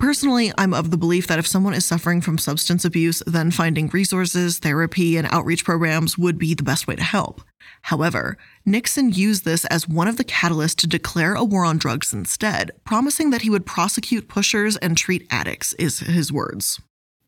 Personally, 0.00 0.52
I'm 0.58 0.74
of 0.74 0.90
the 0.90 0.96
belief 0.96 1.26
that 1.26 1.38
if 1.38 1.46
someone 1.46 1.74
is 1.74 1.84
suffering 1.84 2.20
from 2.20 2.38
substance 2.38 2.84
abuse, 2.84 3.22
then 3.26 3.50
finding 3.50 3.88
resources, 3.88 4.58
therapy, 4.58 5.16
and 5.16 5.28
outreach 5.30 5.64
programs 5.64 6.18
would 6.18 6.38
be 6.38 6.54
the 6.54 6.62
best 6.62 6.86
way 6.86 6.96
to 6.96 7.02
help. 7.02 7.42
However, 7.82 8.36
Nixon 8.64 9.12
used 9.12 9.44
this 9.44 9.64
as 9.66 9.88
one 9.88 10.08
of 10.08 10.16
the 10.16 10.24
catalysts 10.24 10.76
to 10.76 10.86
declare 10.86 11.34
a 11.34 11.44
war 11.44 11.64
on 11.64 11.78
drugs 11.78 12.12
instead, 12.12 12.72
promising 12.84 13.30
that 13.30 13.42
he 13.42 13.50
would 13.50 13.66
prosecute 13.66 14.28
pushers 14.28 14.76
and 14.78 14.96
treat 14.96 15.26
addicts, 15.30 15.72
is 15.74 16.00
his 16.00 16.32
words. 16.32 16.80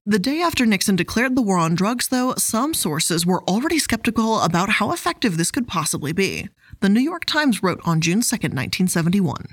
The 0.05 0.19
day 0.19 0.41
after 0.41 0.65
Nixon 0.65 0.97
declared 0.97 1.37
the 1.37 1.43
war 1.43 1.59
on 1.59 1.75
drugs, 1.75 2.09
though, 2.09 2.35
some 2.39 2.73
sources 2.75 3.27
were 3.27 3.45
already 3.45 3.79
skeptical 3.79 4.41
about 4.41 4.71
how 4.71 4.91
effective 4.93 5.37
this 5.37 5.51
could 5.51 5.69
possibly 5.69 6.13
be. 6.13 6.49
The 6.81 6.89
New 6.89 7.01
York 7.01 7.25
Times 7.25 7.63
wrote 7.63 7.81
on 7.85 8.01
June 8.01 8.23
2, 8.23 8.35
1971. 8.35 9.47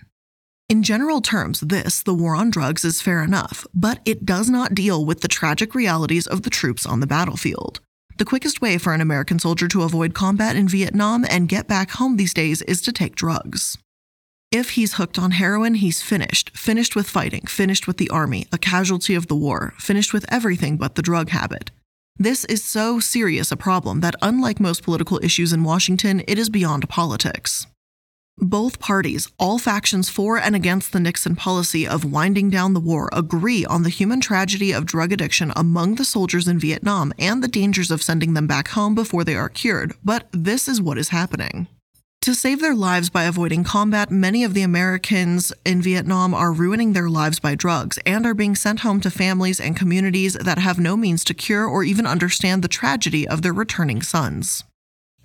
In 0.67 0.81
general 0.81 1.21
terms, 1.21 1.59
this, 1.59 2.01
the 2.01 2.13
war 2.15 2.35
on 2.35 2.49
drugs, 2.49 2.83
is 2.83 2.99
fair 2.99 3.21
enough, 3.23 3.67
but 3.75 3.99
it 4.03 4.25
does 4.25 4.49
not 4.49 4.73
deal 4.73 5.05
with 5.05 5.21
the 5.21 5.27
tragic 5.27 5.75
realities 5.75 6.25
of 6.25 6.41
the 6.41 6.49
troops 6.49 6.87
on 6.87 7.01
the 7.01 7.07
battlefield. 7.07 7.81
The 8.17 8.25
quickest 8.25 8.61
way 8.61 8.79
for 8.79 8.91
an 8.91 9.01
American 9.01 9.37
soldier 9.37 9.67
to 9.67 9.83
avoid 9.83 10.15
combat 10.15 10.55
in 10.55 10.67
Vietnam 10.67 11.23
and 11.29 11.47
get 11.47 11.67
back 11.67 11.91
home 11.91 12.17
these 12.17 12.33
days 12.33 12.63
is 12.63 12.81
to 12.81 12.91
take 12.91 13.15
drugs. 13.15 13.77
If 14.51 14.71
he's 14.71 14.93
hooked 14.95 15.19
on 15.19 15.31
heroin, 15.31 15.75
he's 15.75 16.01
finished. 16.01 16.57
Finished 16.57 16.95
with 16.95 17.07
fighting, 17.07 17.45
finished 17.45 17.85
with 17.85 17.97
the 17.97 18.09
army, 18.09 18.47
a 18.51 18.57
casualty 18.57 19.13
of 19.13 19.27
the 19.27 19.35
war, 19.35 19.75
finished 19.77 20.13
with 20.13 20.25
everything 20.29 20.77
but 20.77 20.95
the 20.95 21.03
drug 21.03 21.29
habit. 21.29 21.69
This 22.17 22.43
is 22.45 22.63
so 22.63 22.99
serious 22.99 23.51
a 23.51 23.57
problem 23.57 23.99
that, 23.99 24.15
unlike 24.21 24.59
most 24.59 24.81
political 24.81 25.19
issues 25.21 25.53
in 25.53 25.63
Washington, 25.63 26.23
it 26.27 26.39
is 26.39 26.49
beyond 26.49 26.89
politics. 26.89 27.67
Both 28.37 28.79
parties, 28.79 29.29
all 29.39 29.57
factions 29.57 30.09
for 30.09 30.37
and 30.37 30.55
against 30.55 30.91
the 30.91 30.99
Nixon 30.99 31.37
policy 31.37 31.87
of 31.87 32.11
winding 32.11 32.49
down 32.49 32.73
the 32.73 32.81
war, 32.81 33.09
agree 33.13 33.65
on 33.65 33.83
the 33.83 33.89
human 33.89 34.19
tragedy 34.19 34.73
of 34.73 34.85
drug 34.85 35.13
addiction 35.13 35.53
among 35.55 35.95
the 35.95 36.03
soldiers 36.03 36.47
in 36.47 36.59
Vietnam 36.59 37.13
and 37.17 37.41
the 37.41 37.47
dangers 37.47 37.91
of 37.91 38.03
sending 38.03 38.33
them 38.33 38.45
back 38.45 38.69
home 38.69 38.93
before 38.93 39.23
they 39.23 39.35
are 39.35 39.47
cured, 39.47 39.93
but 40.03 40.27
this 40.33 40.67
is 40.67 40.81
what 40.81 40.97
is 40.97 41.09
happening. 41.09 41.67
To 42.25 42.33
save 42.33 42.59
their 42.59 42.75
lives 42.75 43.09
by 43.09 43.23
avoiding 43.23 43.63
combat, 43.63 44.09
many 44.09 44.43
of 44.43 44.53
the 44.53 44.63
Americans 44.63 45.53
in 45.63 45.81
Vietnam 45.81 46.33
are 46.33 46.51
ruining 46.51 46.93
their 46.93 47.07
lives 47.07 47.39
by 47.39 47.55
drugs 47.55 47.99
and 48.05 48.25
are 48.25 48.33
being 48.33 48.55
sent 48.55 48.79
home 48.79 48.99
to 49.01 49.11
families 49.11 49.61
and 49.61 49.77
communities 49.77 50.33
that 50.33 50.57
have 50.57 50.79
no 50.79 50.97
means 50.97 51.23
to 51.25 51.33
cure 51.35 51.67
or 51.67 51.83
even 51.83 52.07
understand 52.07 52.63
the 52.63 52.67
tragedy 52.67 53.27
of 53.27 53.43
their 53.43 53.53
returning 53.53 54.01
sons. 54.01 54.63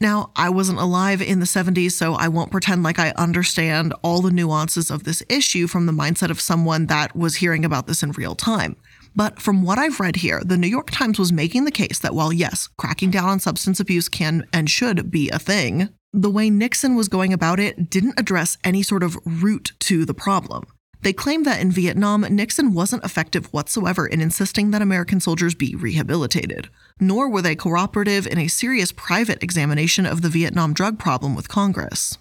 Now, 0.01 0.33
I 0.35 0.49
wasn't 0.49 0.79
alive 0.79 1.21
in 1.21 1.41
the 1.41 1.47
70s, 1.47 1.93
so 1.93 2.15
I 2.15 2.29
won't 2.29 2.51
pretend 2.51 2.83
like 2.83 2.99
I 2.99 3.11
understand 3.17 3.93
all 4.03 4.23
the 4.23 4.31
nuances 4.31 4.91
of 4.91 5.05
this 5.05 5.23
issue 5.29 5.67
from 5.67 5.85
the 5.85 5.93
mindset 5.93 6.31
of 6.31 6.41
someone 6.41 6.87
that 6.87 7.15
was 7.15 7.37
hearing 7.37 7.67
about 7.67 7.87
this 7.87 8.03
in 8.03 8.13
real 8.13 8.35
time. 8.35 8.77
But 9.15 9.43
from 9.43 9.63
what 9.63 9.79
I've 9.79 10.01
read 10.01 10.17
here, 10.17 10.41
the 10.43 10.57
New 10.57 10.69
York 10.69 10.91
Times 10.91 11.19
was 11.19 11.33
making 11.33 11.65
the 11.67 11.71
case 11.71 11.99
that 11.99 12.15
while, 12.15 12.33
yes, 12.33 12.69
cracking 12.79 13.11
down 13.11 13.29
on 13.29 13.41
substance 13.41 13.79
abuse 13.79 14.09
can 14.09 14.47
and 14.55 14.71
should 14.71 15.11
be 15.11 15.29
a 15.29 15.39
thing, 15.39 15.91
the 16.15 16.31
way 16.31 16.49
Nixon 16.49 16.95
was 16.95 17.09
going 17.09 17.33
about 17.33 17.61
it 17.61 17.91
didn't 17.91 18.19
address 18.19 18.57
any 18.65 18.83
sort 18.83 19.03
of 19.03 19.19
root 19.27 19.73
to 19.81 20.07
the 20.07 20.15
problem. 20.15 20.65
They 21.03 21.13
claimed 21.13 21.47
that 21.47 21.61
in 21.61 21.71
Vietnam, 21.71 22.23
Nixon 22.23 22.75
wasn't 22.75 23.05
effective 23.05 23.47
whatsoever 23.53 24.07
in 24.07 24.21
insisting 24.21 24.71
that 24.71 24.83
American 24.83 25.21
soldiers 25.21 25.55
be 25.55 25.75
rehabilitated, 25.75 26.69
nor 27.01 27.31
were 27.31 27.43
they 27.43 27.57
cooperative 27.57 28.27
in 28.27 28.39
a 28.39 28.49
serious 28.49 28.93
private 28.93 29.43
examination 29.43 30.05
of 30.05 30.21
the 30.21 30.29
Vietnam 30.29 30.75
drug 30.75 30.99
problem 30.99 31.35
with 31.35 31.49
Congress. 31.49 32.19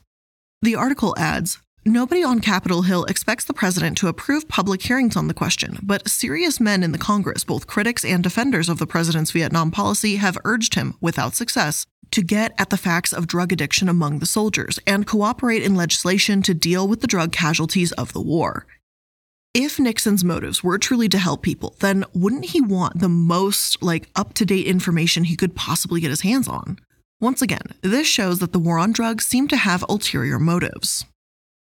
The 0.61 0.75
article 0.75 1.13
adds 1.17 1.59
Nobody 1.85 2.23
on 2.23 2.41
Capitol 2.41 2.83
Hill 2.83 3.05
expects 3.05 3.45
the 3.45 3.53
president 3.53 3.97
to 3.97 4.09
approve 4.09 4.49
public 4.49 4.81
hearings 4.81 5.15
on 5.15 5.27
the 5.27 5.33
question, 5.33 5.79
but 5.81 6.09
serious 6.09 6.59
men 6.59 6.83
in 6.83 6.91
the 6.91 6.97
Congress, 6.97 7.45
both 7.45 7.67
critics 7.67 8.03
and 8.03 8.21
defenders 8.21 8.67
of 8.67 8.79
the 8.79 8.85
president's 8.85 9.31
Vietnam 9.31 9.71
policy, 9.71 10.17
have 10.17 10.37
urged 10.43 10.75
him, 10.75 10.95
without 10.99 11.35
success, 11.35 11.85
to 12.11 12.21
get 12.21 12.53
at 12.57 12.69
the 12.69 12.77
facts 12.77 13.13
of 13.13 13.27
drug 13.27 13.51
addiction 13.51 13.89
among 13.89 14.19
the 14.19 14.25
soldiers 14.25 14.79
and 14.85 15.07
cooperate 15.07 15.63
in 15.63 15.75
legislation 15.75 16.41
to 16.41 16.53
deal 16.53 16.87
with 16.87 17.01
the 17.01 17.07
drug 17.07 17.31
casualties 17.31 17.91
of 17.93 18.13
the 18.13 18.21
war. 18.21 18.65
If 19.53 19.79
Nixon's 19.79 20.23
motives 20.23 20.63
were 20.63 20.77
truly 20.77 21.09
to 21.09 21.17
help 21.17 21.41
people, 21.41 21.75
then 21.79 22.05
wouldn't 22.13 22.45
he 22.45 22.61
want 22.61 22.99
the 22.99 23.09
most 23.09 23.81
like 23.81 24.09
up-to-date 24.15 24.67
information 24.67 25.23
he 25.23 25.35
could 25.35 25.55
possibly 25.55 26.01
get 26.01 26.11
his 26.11 26.21
hands 26.21 26.47
on? 26.47 26.79
Once 27.19 27.41
again, 27.41 27.73
this 27.81 28.07
shows 28.07 28.39
that 28.39 28.53
the 28.53 28.59
war 28.59 28.77
on 28.77 28.91
drugs 28.91 29.25
seemed 29.25 29.49
to 29.49 29.57
have 29.57 29.83
ulterior 29.89 30.39
motives. 30.39 31.05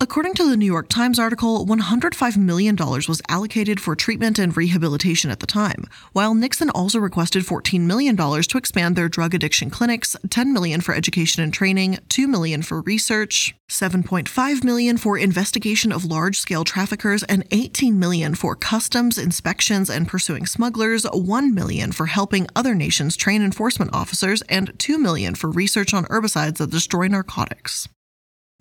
According 0.02 0.34
to 0.34 0.50
the 0.50 0.56
New 0.56 0.66
York 0.66 0.88
Times 0.88 1.20
article, 1.20 1.64
$105 1.64 2.36
million 2.36 2.74
was 2.74 3.22
allocated 3.28 3.78
for 3.78 3.94
treatment 3.94 4.36
and 4.36 4.56
rehabilitation 4.56 5.30
at 5.30 5.38
the 5.38 5.46
time, 5.46 5.84
while 6.12 6.34
Nixon 6.34 6.70
also 6.70 6.98
requested 6.98 7.44
$14 7.44 7.82
million 7.82 8.16
to 8.16 8.58
expand 8.58 8.96
their 8.96 9.08
drug 9.08 9.32
addiction 9.32 9.70
clinics, 9.70 10.16
10 10.28 10.52
million 10.52 10.80
for 10.80 10.92
education 10.92 11.44
and 11.44 11.54
training, 11.54 12.00
2 12.08 12.26
million 12.26 12.62
for 12.62 12.80
research, 12.80 13.54
7.5 13.70 14.64
million 14.64 14.96
for 14.96 15.16
investigation 15.16 15.92
of 15.92 16.04
large-scale 16.04 16.64
traffickers, 16.64 17.22
and 17.22 17.46
18 17.52 17.96
million 17.96 18.34
for 18.34 18.56
customs 18.56 19.18
inspections 19.18 19.88
and 19.88 20.08
pursuing 20.08 20.46
smugglers, 20.46 21.04
1 21.04 21.54
million 21.54 21.92
for 21.92 22.06
helping 22.06 22.48
other 22.56 22.74
nations 22.74 23.16
train 23.16 23.40
enforcement 23.40 23.94
officers, 23.94 24.42
and 24.48 24.76
2 24.80 24.98
million 24.98 25.36
for 25.36 25.48
research 25.48 25.94
on 25.94 26.06
herbicides 26.06 26.56
that 26.56 26.72
destroy 26.72 27.06
narcotics. 27.06 27.88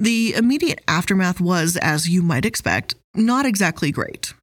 The 0.02 0.34
immediate 0.34 0.82
aftermath 0.88 1.40
was, 1.40 1.78
as 1.78 2.10
you 2.10 2.24
might 2.24 2.44
expect, 2.44 2.96
not 3.14 3.46
exactly 3.46 3.92
great. 3.92 4.34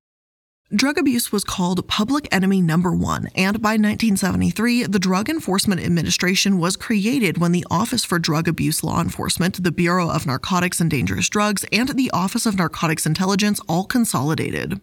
Drug 0.72 0.96
abuse 0.96 1.32
was 1.32 1.42
called 1.42 1.88
public 1.88 2.28
enemy 2.30 2.62
number 2.62 2.92
one, 2.92 3.26
and 3.34 3.60
by 3.60 3.70
1973, 3.70 4.84
the 4.84 5.00
Drug 5.00 5.28
Enforcement 5.28 5.80
Administration 5.80 6.60
was 6.60 6.76
created 6.76 7.38
when 7.38 7.50
the 7.50 7.66
Office 7.72 8.04
for 8.04 8.20
Drug 8.20 8.46
Abuse 8.46 8.84
Law 8.84 9.00
Enforcement, 9.00 9.60
the 9.64 9.72
Bureau 9.72 10.08
of 10.08 10.26
Narcotics 10.26 10.80
and 10.80 10.88
Dangerous 10.88 11.28
Drugs, 11.28 11.64
and 11.72 11.88
the 11.88 12.12
Office 12.12 12.46
of 12.46 12.56
Narcotics 12.56 13.04
Intelligence 13.04 13.58
all 13.68 13.82
consolidated. 13.82 14.80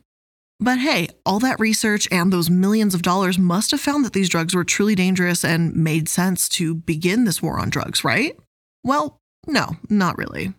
But 0.60 0.80
hey, 0.80 1.08
all 1.26 1.40
that 1.40 1.58
research 1.58 2.06
and 2.12 2.34
those 2.34 2.50
millions 2.50 2.94
of 2.94 3.02
dollars 3.02 3.40
must 3.40 3.72
have 3.72 3.80
found 3.80 4.04
that 4.04 4.12
these 4.12 4.28
drugs 4.28 4.54
were 4.54 4.66
truly 4.66 4.96
dangerous 4.96 5.46
and 5.46 5.74
made 5.74 6.10
sense 6.10 6.50
to 6.50 6.76
begin 6.76 7.24
this 7.24 7.42
war 7.42 7.60
on 7.60 7.70
drugs, 7.70 8.04
right? 8.04 8.38
Well, 8.84 9.20
no, 9.48 9.78
not 9.90 10.18
really. 10.18 10.54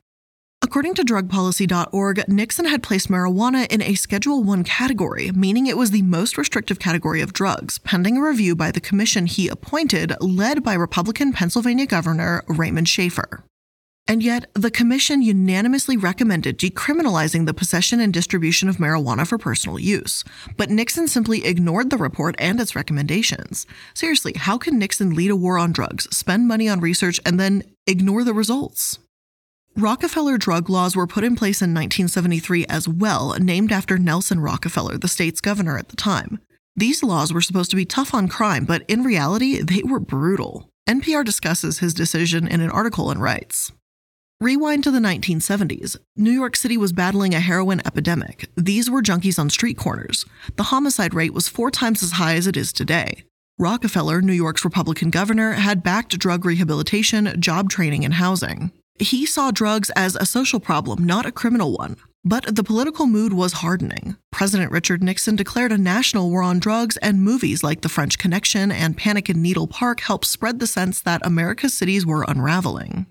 According 0.63 0.95
to 0.95 1.05
drugpolicy.org, 1.05 2.29
Nixon 2.29 2.65
had 2.65 2.83
placed 2.83 3.09
marijuana 3.09 3.71
in 3.71 3.83
a 3.83 3.95
Schedule 3.95 4.43
1 4.43 4.65
category, 4.65 5.31
meaning 5.33 5.67
it 5.67 5.77
was 5.77 5.91
the 5.91 6.03
most 6.03 6.39
restrictive 6.39 6.79
category 6.79 7.21
of 7.21 7.33
drugs, 7.33 7.79
pending 7.79 8.17
a 8.17 8.23
review 8.23 8.57
by 8.57 8.71
the 8.71 8.81
commission 8.81 9.27
he 9.27 9.49
appointed, 9.49 10.15
led 10.21 10.65
by 10.65 10.75
Republican 10.75 11.33
Pennsylvania 11.33 11.87
Governor 11.87 12.43
Raymond 12.49 12.89
Shafer. 12.89 13.45
And 14.09 14.23
yet, 14.23 14.47
the 14.55 14.71
commission 14.71 15.21
unanimously 15.21 15.97
recommended 15.97 16.59
decriminalizing 16.59 17.45
the 17.45 17.55
possession 17.55 18.01
and 18.01 18.13
distribution 18.13 18.69
of 18.69 18.77
marijuana 18.77 19.27
for 19.27 19.37
personal 19.37 19.79
use. 19.79 20.25
But 20.57 20.71
Nixon 20.71 21.09
simply 21.09 21.45
ignored 21.45 21.91
the 21.91 21.97
report 21.97 22.35
and 22.39 22.61
its 22.61 22.77
recommendations. 22.77 23.67
Seriously, 23.95 24.33
how 24.37 24.59
can 24.59 24.79
Nixon 24.79 25.15
lead 25.15 25.31
a 25.31 25.37
war 25.37 25.59
on 25.59 25.73
drugs, 25.73 26.09
spend 26.17 26.49
money 26.49 26.69
on 26.69 26.81
research, 26.81 27.21
and 27.27 27.39
then 27.39 27.63
ignore 27.87 28.25
the 28.25 28.35
results? 28.35 28.99
Rockefeller 29.79 30.39
drug 30.39 30.71
laws 30.71 30.97
were 30.97 31.07
put 31.07 31.23
in 31.23 31.37
place 31.37 31.61
in 31.61 31.75
1973 31.75 32.65
as 32.65 32.89
well, 32.89 33.37
named 33.39 33.71
after 33.71 33.99
Nelson 33.99 34.41
Rockefeller, 34.41 34.97
the 34.97 35.07
state's 35.07 35.43
governor 35.43 35.77
at 35.77 35.91
the 35.91 35.97
time. 35.97 36.41
These 36.75 37.03
laws 37.03 37.31
were 37.31 37.43
supposed 37.43 37.69
to 37.73 37.77
be 37.77 37.85
tough 37.85 38.15
on 38.15 38.27
crime, 38.27 38.65
but 38.65 38.85
in 38.89 39.03
reality, 39.03 39.61
they 39.61 39.83
were 39.83 40.01
brutal. 40.01 40.71
NPR 40.89 41.27
discusses 41.27 41.81
his 41.81 41.93
decision 41.93 42.49
in 42.49 42.63
an 42.63 42.71
article 42.71 43.11
and 43.11 43.21
writes 43.21 43.71
Rewind 44.41 44.83
to 44.85 44.91
the 44.91 44.99
1970s. 44.99 45.99
New 46.17 46.31
York 46.31 46.57
City 46.57 46.79
was 46.79 46.95
battling 46.95 47.35
a 47.35 47.41
heroin 47.41 47.83
epidemic. 47.87 48.49
These 48.57 48.91
were 48.91 49.03
junkies 49.03 49.39
on 49.39 49.51
street 49.51 49.77
corners. 49.77 50.25
The 50.57 50.65
homicide 50.65 51.13
rate 51.13 51.35
was 51.35 51.49
four 51.49 51.71
times 51.71 52.03
as 52.03 52.13
high 52.13 52.37
as 52.37 52.47
it 52.47 52.57
is 52.57 52.73
today. 52.73 53.25
Rockefeller, 53.59 54.23
New 54.23 54.33
York's 54.33 54.65
Republican 54.65 55.11
governor, 55.11 55.53
had 55.53 55.83
backed 55.83 56.19
drug 56.19 56.47
rehabilitation, 56.47 57.39
job 57.39 57.69
training, 57.69 58.07
and 58.07 58.15
housing. 58.15 58.73
He 58.99 59.27
saw 59.27 59.51
drugs 59.51 59.91
as 59.91 60.17
a 60.17 60.27
social 60.27 60.61
problem, 60.61 61.05
not 61.05 61.27
a 61.27 61.33
criminal 61.33 61.77
one. 61.77 61.97
But 62.25 62.57
the 62.57 62.65
political 62.65 63.07
mood 63.07 63.33
was 63.33 63.53
hardening. 63.53 64.17
President 64.33 64.73
Richard 64.73 65.01
Nixon 65.01 65.37
declared 65.37 65.71
a 65.71 65.79
national 65.79 66.29
war 66.29 66.43
on 66.43 66.59
drugs, 66.59 66.97
and 66.97 67.23
movies 67.23 67.63
like 67.63 67.83
The 67.83 67.89
French 67.89 68.19
Connection 68.19 68.73
and 68.73 68.97
Panic 68.97 69.31
in 69.31 69.41
Needle 69.41 69.69
Park 69.69 70.01
helped 70.01 70.25
spread 70.25 70.59
the 70.59 70.67
sense 70.67 71.01
that 71.03 71.25
America's 71.25 71.73
cities 71.73 72.05
were 72.05 72.25
unraveling. 72.27 73.07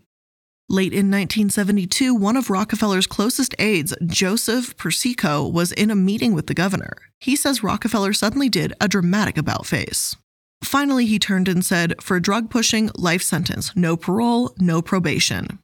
Late 0.68 0.92
in 0.92 1.12
1972, 1.12 2.14
one 2.14 2.36
of 2.36 2.50
Rockefeller's 2.50 3.08
closest 3.08 3.56
aides, 3.58 3.96
Joseph 4.06 4.76
Persico, 4.76 5.48
was 5.48 5.72
in 5.72 5.92
a 5.92 5.96
meeting 5.96 6.34
with 6.34 6.48
the 6.48 6.54
governor. 6.54 6.98
He 7.20 7.38
says 7.38 7.64
Rockefeller 7.64 8.12
suddenly 8.12 8.50
did 8.50 8.74
a 8.82 8.88
dramatic 8.88 9.38
about 9.38 9.66
face. 9.66 10.18
Finally, 10.64 11.06
he 11.06 11.20
turned 11.20 11.48
and 11.48 11.64
said, 11.64 11.94
For 12.02 12.20
drug 12.20 12.50
pushing, 12.50 12.90
life 12.96 13.22
sentence, 13.22 13.74
no 13.76 13.96
parole, 13.96 14.54
no 14.60 14.82
probation. 14.82 15.60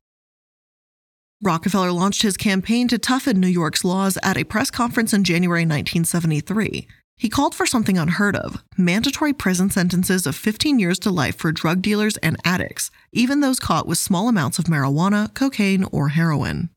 Rockefeller 1.44 1.92
launched 1.92 2.22
his 2.22 2.38
campaign 2.38 2.88
to 2.90 3.00
toughen 3.00 3.40
New 3.40 3.48
York's 3.48 3.84
laws 3.84 4.16
at 4.22 4.38
a 4.38 4.44
press 4.44 4.70
conference 4.70 5.12
in 5.12 5.24
January 5.24 5.62
1973. 5.62 6.88
He 7.18 7.30
called 7.30 7.56
for 7.56 7.66
something 7.66 7.98
unheard 7.98 8.36
of 8.36 8.64
mandatory 8.78 9.34
prison 9.34 9.72
sentences 9.72 10.28
of 10.28 10.36
15 10.36 10.78
years 10.78 11.00
to 11.00 11.10
life 11.10 11.36
for 11.36 11.52
drug 11.52 11.82
dealers 11.82 12.18
and 12.18 12.38
addicts, 12.46 12.92
even 13.12 13.40
those 13.40 13.60
caught 13.60 13.88
with 13.88 13.98
small 13.98 14.28
amounts 14.28 14.60
of 14.60 14.66
marijuana, 14.66 15.34
cocaine, 15.34 15.84
or 15.92 16.10
heroin. 16.10 16.70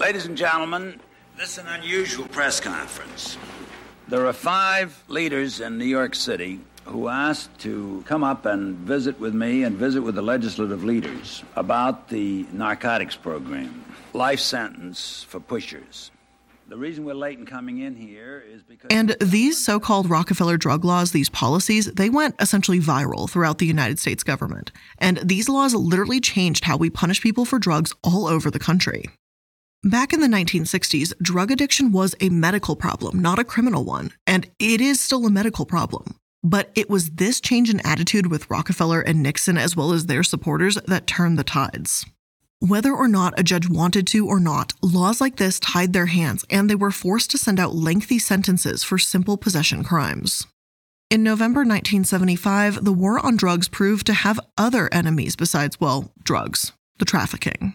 Ladies 0.00 0.24
and 0.24 0.38
gentlemen, 0.38 0.98
this 1.36 1.58
is 1.58 1.58
an 1.58 1.66
unusual 1.66 2.26
press 2.28 2.60
conference. 2.60 3.36
There 4.08 4.26
are 4.26 4.32
five 4.32 5.04
leaders 5.08 5.60
in 5.60 5.76
New 5.76 5.84
York 5.84 6.14
City 6.14 6.60
who 6.84 7.08
asked 7.08 7.58
to 7.60 8.02
come 8.06 8.24
up 8.24 8.46
and 8.46 8.76
visit 8.76 9.18
with 9.20 9.34
me 9.34 9.62
and 9.62 9.76
visit 9.76 10.02
with 10.02 10.14
the 10.14 10.22
legislative 10.22 10.84
leaders 10.84 11.42
about 11.56 12.08
the 12.08 12.46
narcotics 12.52 13.16
program. 13.16 13.84
Life 14.12 14.40
sentence 14.40 15.24
for 15.28 15.40
pushers. 15.40 16.10
The 16.68 16.76
reason 16.78 17.04
we're 17.04 17.14
late 17.14 17.38
in 17.38 17.44
coming 17.44 17.80
in 17.80 17.94
here 17.94 18.42
is 18.48 18.62
because. 18.62 18.88
And 18.90 19.14
these 19.20 19.62
so 19.62 19.78
called 19.78 20.08
Rockefeller 20.08 20.56
drug 20.56 20.84
laws, 20.84 21.12
these 21.12 21.28
policies, 21.28 21.86
they 21.92 22.08
went 22.08 22.34
essentially 22.40 22.80
viral 22.80 23.28
throughout 23.28 23.58
the 23.58 23.66
United 23.66 23.98
States 23.98 24.22
government. 24.22 24.72
And 24.98 25.18
these 25.18 25.48
laws 25.48 25.74
literally 25.74 26.20
changed 26.20 26.64
how 26.64 26.78
we 26.78 26.88
punish 26.88 27.20
people 27.20 27.44
for 27.44 27.58
drugs 27.58 27.92
all 28.02 28.26
over 28.26 28.50
the 28.50 28.58
country. 28.58 29.04
Back 29.84 30.12
in 30.12 30.20
the 30.20 30.28
1960s, 30.28 31.12
drug 31.20 31.50
addiction 31.50 31.90
was 31.90 32.14
a 32.20 32.28
medical 32.28 32.76
problem, 32.76 33.20
not 33.20 33.40
a 33.40 33.44
criminal 33.44 33.84
one, 33.84 34.12
and 34.26 34.48
it 34.58 34.80
is 34.80 35.00
still 35.00 35.26
a 35.26 35.30
medical 35.30 35.66
problem. 35.66 36.14
But 36.42 36.70
it 36.74 36.90
was 36.90 37.10
this 37.10 37.40
change 37.40 37.70
in 37.70 37.84
attitude 37.86 38.26
with 38.26 38.50
Rockefeller 38.50 39.00
and 39.00 39.22
Nixon, 39.22 39.56
as 39.56 39.76
well 39.76 39.92
as 39.92 40.06
their 40.06 40.22
supporters, 40.22 40.76
that 40.86 41.06
turned 41.06 41.38
the 41.38 41.44
tides. 41.44 42.04
Whether 42.58 42.92
or 42.92 43.08
not 43.08 43.38
a 43.38 43.42
judge 43.42 43.68
wanted 43.68 44.06
to 44.08 44.26
or 44.26 44.38
not, 44.38 44.72
laws 44.82 45.20
like 45.20 45.36
this 45.36 45.58
tied 45.58 45.92
their 45.92 46.06
hands 46.06 46.44
and 46.48 46.70
they 46.70 46.76
were 46.76 46.92
forced 46.92 47.30
to 47.32 47.38
send 47.38 47.58
out 47.58 47.74
lengthy 47.74 48.20
sentences 48.20 48.84
for 48.84 48.98
simple 48.98 49.36
possession 49.36 49.82
crimes. 49.82 50.46
In 51.10 51.24
November 51.24 51.60
1975, 51.60 52.84
the 52.84 52.92
war 52.92 53.18
on 53.18 53.36
drugs 53.36 53.68
proved 53.68 54.06
to 54.06 54.14
have 54.14 54.40
other 54.56 54.88
enemies 54.92 55.36
besides, 55.36 55.80
well, 55.80 56.12
drugs 56.22 56.72
the 56.98 57.04
trafficking. 57.04 57.74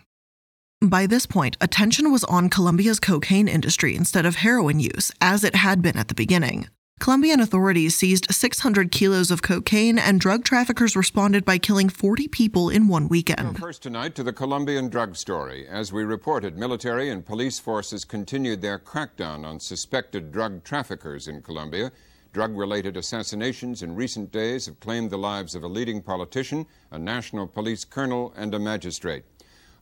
By 0.82 1.06
this 1.06 1.26
point, 1.26 1.58
attention 1.60 2.12
was 2.12 2.24
on 2.24 2.50
Colombia's 2.50 3.00
cocaine 3.00 3.50
industry 3.50 3.94
instead 3.94 4.26
of 4.26 4.38
heroin 4.38 4.80
use, 4.80 5.12
as 5.20 5.44
it 5.44 5.56
had 5.56 5.82
been 5.82 5.98
at 5.98 6.08
the 6.08 6.16
beginning. 6.16 6.70
Colombian 7.00 7.39
authorities 7.39 7.96
seized 7.96 8.25
600 8.34 8.92
kilos 8.92 9.30
of 9.30 9.42
cocaine, 9.42 10.00
and 10.00 10.20
drug 10.20 10.44
traffickers 10.44 10.96
responded 10.96 11.46
by 11.46 11.58
killing 11.58 11.89
40 11.89 12.27
people 12.27 12.70
in 12.70 12.88
one 12.88 13.08
weekend. 13.08 13.60
First 13.60 13.84
tonight 13.84 14.16
to 14.16 14.24
the 14.24 14.34
Colombian 14.34 14.89
drug 14.89 15.16
story. 15.16 15.68
As 15.68 15.94
we 15.94 16.04
reported, 16.04 16.58
military 16.58 17.10
and 17.10 17.25
police 17.25 17.60
forces 17.60 18.04
continued 18.04 18.62
their 18.62 18.80
crackdown 18.80 19.46
on 19.46 19.60
suspected 19.60 20.32
drug 20.32 20.63
traffickers 20.63 21.27
in 21.27 21.42
Colombia. 21.44 21.92
Drug 22.34 22.58
related 22.58 22.98
assassinations 22.98 23.84
in 23.84 23.96
recent 23.96 24.32
days 24.32 24.66
have 24.66 24.80
claimed 24.80 25.12
the 25.12 25.18
lives 25.18 25.56
of 25.56 25.63
a 25.63 25.68
leading 25.68 26.01
politician, 26.01 26.66
a 26.92 27.00
national 27.00 27.48
police 27.48 27.86
colonel, 27.86 28.34
and 28.36 28.54
a 28.54 28.60
magistrate. 28.60 29.24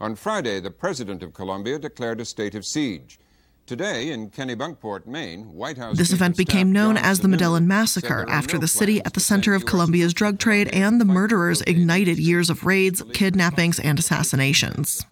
On 0.01 0.15
Friday, 0.15 0.59
the 0.59 0.69
president 0.69 1.23
of 1.23 1.33
Colombia 1.33 1.79
declared 1.79 2.19
a 2.19 2.25
state 2.25 2.53
of 2.53 2.65
siege. 2.65 3.17
Today 3.65 4.11
in 4.11 4.29
Kennebunkport, 4.29 5.07
Maine, 5.07 5.51
White 5.51 5.79
House. 5.79 5.97
This 5.97 6.13
event 6.13 6.37
became 6.37 6.71
known 6.71 6.97
as 6.97 7.21
the 7.21 7.27
Medellin 7.27 7.67
Massacre 7.67 8.23
after 8.29 8.59
the 8.59 8.67
city 8.67 9.03
at 9.03 9.15
the 9.15 9.19
center 9.19 9.55
of 9.55 9.65
Colombia's 9.65 10.13
drug 10.13 10.37
trade 10.37 10.67
and 10.67 11.01
the 11.01 11.05
murderers 11.05 11.61
ignited 11.63 12.19
years 12.19 12.51
of 12.51 12.63
raids, 12.63 13.01
kidnappings, 13.13 13.79
and 13.79 13.97
assassinations. 13.97 15.03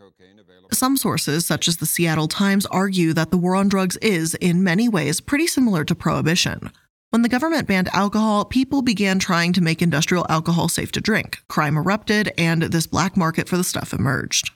Some 0.72 0.98
sources, 0.98 1.48
such 1.48 1.68
as 1.68 1.78
the 1.78 1.88
Seattle 1.88 2.28
Times, 2.28 2.68
argue 2.68 3.12
that 3.14 3.32
the 3.32 3.38
war 3.38 3.56
on 3.56 3.70
drugs 3.70 3.98
is, 3.98 4.36
in 4.36 4.64
many 4.64 4.88
ways, 4.88 5.20
pretty 5.20 5.48
similar 5.48 5.84
to 5.86 5.96
prohibition. 5.96 6.72
When 7.10 7.24
the 7.24 7.30
government 7.30 7.68
banned 7.68 7.90
alcohol, 7.92 8.46
people 8.46 8.84
began 8.84 9.18
trying 9.18 9.54
to 9.54 9.62
make 9.62 9.82
industrial 9.82 10.28
alcohol 10.30 10.68
safe 10.68 10.92
to 10.92 11.02
drink. 11.02 11.40
Crime 11.48 11.76
erupted, 11.76 12.32
and 12.38 12.62
this 12.62 12.86
black 12.86 13.18
market 13.18 13.50
for 13.50 13.58
the 13.58 13.64
stuff 13.64 13.94
emerged. 13.94 14.52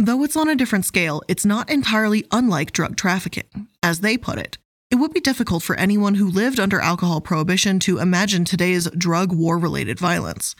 Though 0.00 0.22
it's 0.22 0.36
on 0.36 0.48
a 0.48 0.54
different 0.54 0.84
scale, 0.84 1.22
it's 1.26 1.44
not 1.44 1.68
entirely 1.68 2.24
unlike 2.30 2.70
drug 2.70 2.96
trafficking. 2.96 3.66
As 3.82 3.98
they 3.98 4.16
put 4.16 4.38
it, 4.38 4.56
it 4.92 4.94
would 4.94 5.12
be 5.12 5.18
difficult 5.18 5.64
for 5.64 5.74
anyone 5.74 6.14
who 6.14 6.30
lived 6.30 6.60
under 6.60 6.80
alcohol 6.80 7.20
prohibition 7.20 7.80
to 7.80 7.98
imagine 7.98 8.44
today's 8.44 8.88
drug 8.92 9.32
war 9.32 9.58
related 9.58 9.98
violence. 9.98 10.54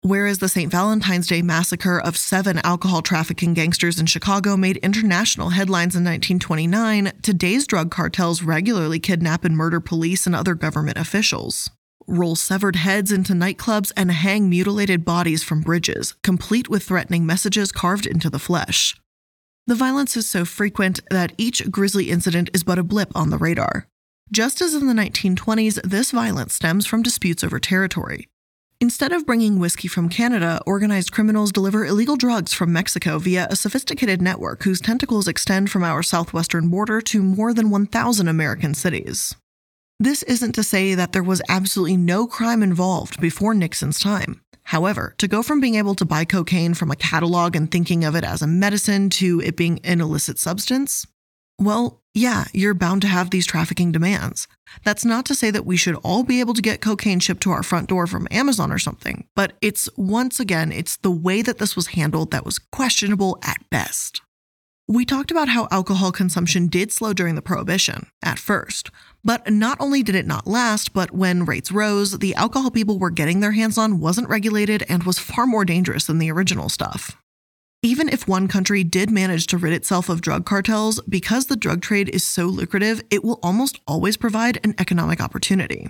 Whereas 0.00 0.38
the 0.38 0.48
St. 0.48 0.72
Valentine's 0.72 1.26
Day 1.26 1.42
massacre 1.42 2.00
of 2.00 2.16
seven 2.16 2.58
alcohol 2.64 3.02
trafficking 3.02 3.52
gangsters 3.52 4.00
in 4.00 4.06
Chicago 4.06 4.56
made 4.56 4.78
international 4.78 5.50
headlines 5.50 5.94
in 5.94 6.02
1929, 6.02 7.12
today's 7.20 7.66
drug 7.66 7.90
cartels 7.90 8.42
regularly 8.42 8.98
kidnap 8.98 9.44
and 9.44 9.58
murder 9.58 9.80
police 9.80 10.26
and 10.26 10.34
other 10.34 10.54
government 10.54 10.96
officials, 10.96 11.70
roll 12.10 12.36
severed 12.36 12.76
heads 12.76 13.12
into 13.12 13.32
nightclubs, 13.32 13.92
and 13.96 14.10
hang 14.10 14.50
mutilated 14.50 15.04
bodies 15.04 15.42
from 15.42 15.60
bridges, 15.60 16.14
complete 16.22 16.68
with 16.68 16.82
threatening 16.82 17.24
messages 17.24 17.72
carved 17.72 18.06
into 18.06 18.28
the 18.28 18.38
flesh. 18.38 19.00
The 19.66 19.74
violence 19.74 20.16
is 20.16 20.28
so 20.28 20.44
frequent 20.44 21.00
that 21.10 21.32
each 21.38 21.70
grisly 21.70 22.10
incident 22.10 22.50
is 22.52 22.64
but 22.64 22.78
a 22.78 22.82
blip 22.82 23.10
on 23.14 23.30
the 23.30 23.38
radar. 23.38 23.86
Just 24.32 24.60
as 24.60 24.74
in 24.74 24.86
the 24.86 24.94
1920s, 24.94 25.80
this 25.82 26.10
violence 26.10 26.54
stems 26.54 26.86
from 26.86 27.02
disputes 27.02 27.42
over 27.42 27.58
territory. 27.58 28.28
Instead 28.82 29.12
of 29.12 29.26
bringing 29.26 29.58
whiskey 29.58 29.88
from 29.88 30.08
Canada, 30.08 30.60
organized 30.66 31.12
criminals 31.12 31.52
deliver 31.52 31.84
illegal 31.84 32.16
drugs 32.16 32.54
from 32.54 32.72
Mexico 32.72 33.18
via 33.18 33.46
a 33.50 33.56
sophisticated 33.56 34.22
network 34.22 34.62
whose 34.62 34.80
tentacles 34.80 35.28
extend 35.28 35.70
from 35.70 35.84
our 35.84 36.02
southwestern 36.02 36.68
border 36.68 37.00
to 37.02 37.22
more 37.22 37.52
than 37.52 37.68
1,000 37.68 38.26
American 38.26 38.72
cities. 38.72 39.36
This 40.02 40.22
isn't 40.22 40.54
to 40.54 40.62
say 40.62 40.94
that 40.94 41.12
there 41.12 41.22
was 41.22 41.42
absolutely 41.50 41.98
no 41.98 42.26
crime 42.26 42.62
involved 42.62 43.20
before 43.20 43.52
Nixon's 43.52 44.00
time. 44.00 44.40
However, 44.62 45.14
to 45.18 45.28
go 45.28 45.42
from 45.42 45.60
being 45.60 45.74
able 45.74 45.94
to 45.96 46.06
buy 46.06 46.24
cocaine 46.24 46.72
from 46.72 46.90
a 46.90 46.96
catalog 46.96 47.54
and 47.54 47.70
thinking 47.70 48.02
of 48.02 48.14
it 48.14 48.24
as 48.24 48.40
a 48.40 48.46
medicine 48.46 49.10
to 49.10 49.42
it 49.42 49.56
being 49.56 49.78
an 49.84 50.00
illicit 50.00 50.38
substance, 50.38 51.06
well, 51.58 52.00
yeah, 52.14 52.46
you're 52.54 52.72
bound 52.72 53.02
to 53.02 53.08
have 53.08 53.28
these 53.28 53.44
trafficking 53.46 53.92
demands. 53.92 54.48
That's 54.84 55.04
not 55.04 55.26
to 55.26 55.34
say 55.34 55.50
that 55.50 55.66
we 55.66 55.76
should 55.76 55.96
all 55.96 56.24
be 56.24 56.40
able 56.40 56.54
to 56.54 56.62
get 56.62 56.80
cocaine 56.80 57.20
shipped 57.20 57.42
to 57.42 57.50
our 57.50 57.62
front 57.62 57.90
door 57.90 58.06
from 58.06 58.26
Amazon 58.30 58.72
or 58.72 58.78
something, 58.78 59.26
but 59.36 59.52
it's 59.60 59.90
once 59.98 60.40
again, 60.40 60.72
it's 60.72 60.96
the 60.96 61.10
way 61.10 61.42
that 61.42 61.58
this 61.58 61.76
was 61.76 61.88
handled 61.88 62.30
that 62.30 62.46
was 62.46 62.58
questionable 62.58 63.38
at 63.42 63.68
best. 63.68 64.22
We 64.90 65.04
talked 65.04 65.30
about 65.30 65.48
how 65.48 65.68
alcohol 65.70 66.10
consumption 66.10 66.66
did 66.66 66.90
slow 66.90 67.12
during 67.12 67.36
the 67.36 67.42
Prohibition, 67.42 68.08
at 68.24 68.40
first. 68.40 68.90
But 69.22 69.48
not 69.48 69.80
only 69.80 70.02
did 70.02 70.16
it 70.16 70.26
not 70.26 70.48
last, 70.48 70.92
but 70.92 71.12
when 71.12 71.44
rates 71.44 71.70
rose, 71.70 72.18
the 72.18 72.34
alcohol 72.34 72.72
people 72.72 72.98
were 72.98 73.10
getting 73.10 73.38
their 73.38 73.52
hands 73.52 73.78
on 73.78 74.00
wasn't 74.00 74.28
regulated 74.28 74.84
and 74.88 75.04
was 75.04 75.20
far 75.20 75.46
more 75.46 75.64
dangerous 75.64 76.06
than 76.06 76.18
the 76.18 76.32
original 76.32 76.68
stuff. 76.68 77.16
Even 77.84 78.08
if 78.08 78.26
one 78.26 78.48
country 78.48 78.82
did 78.82 79.12
manage 79.12 79.46
to 79.46 79.58
rid 79.58 79.74
itself 79.74 80.08
of 80.08 80.22
drug 80.22 80.44
cartels, 80.44 81.00
because 81.08 81.46
the 81.46 81.54
drug 81.54 81.82
trade 81.82 82.08
is 82.08 82.24
so 82.24 82.46
lucrative, 82.46 83.00
it 83.10 83.22
will 83.22 83.38
almost 83.44 83.78
always 83.86 84.16
provide 84.16 84.58
an 84.64 84.74
economic 84.76 85.20
opportunity. 85.20 85.86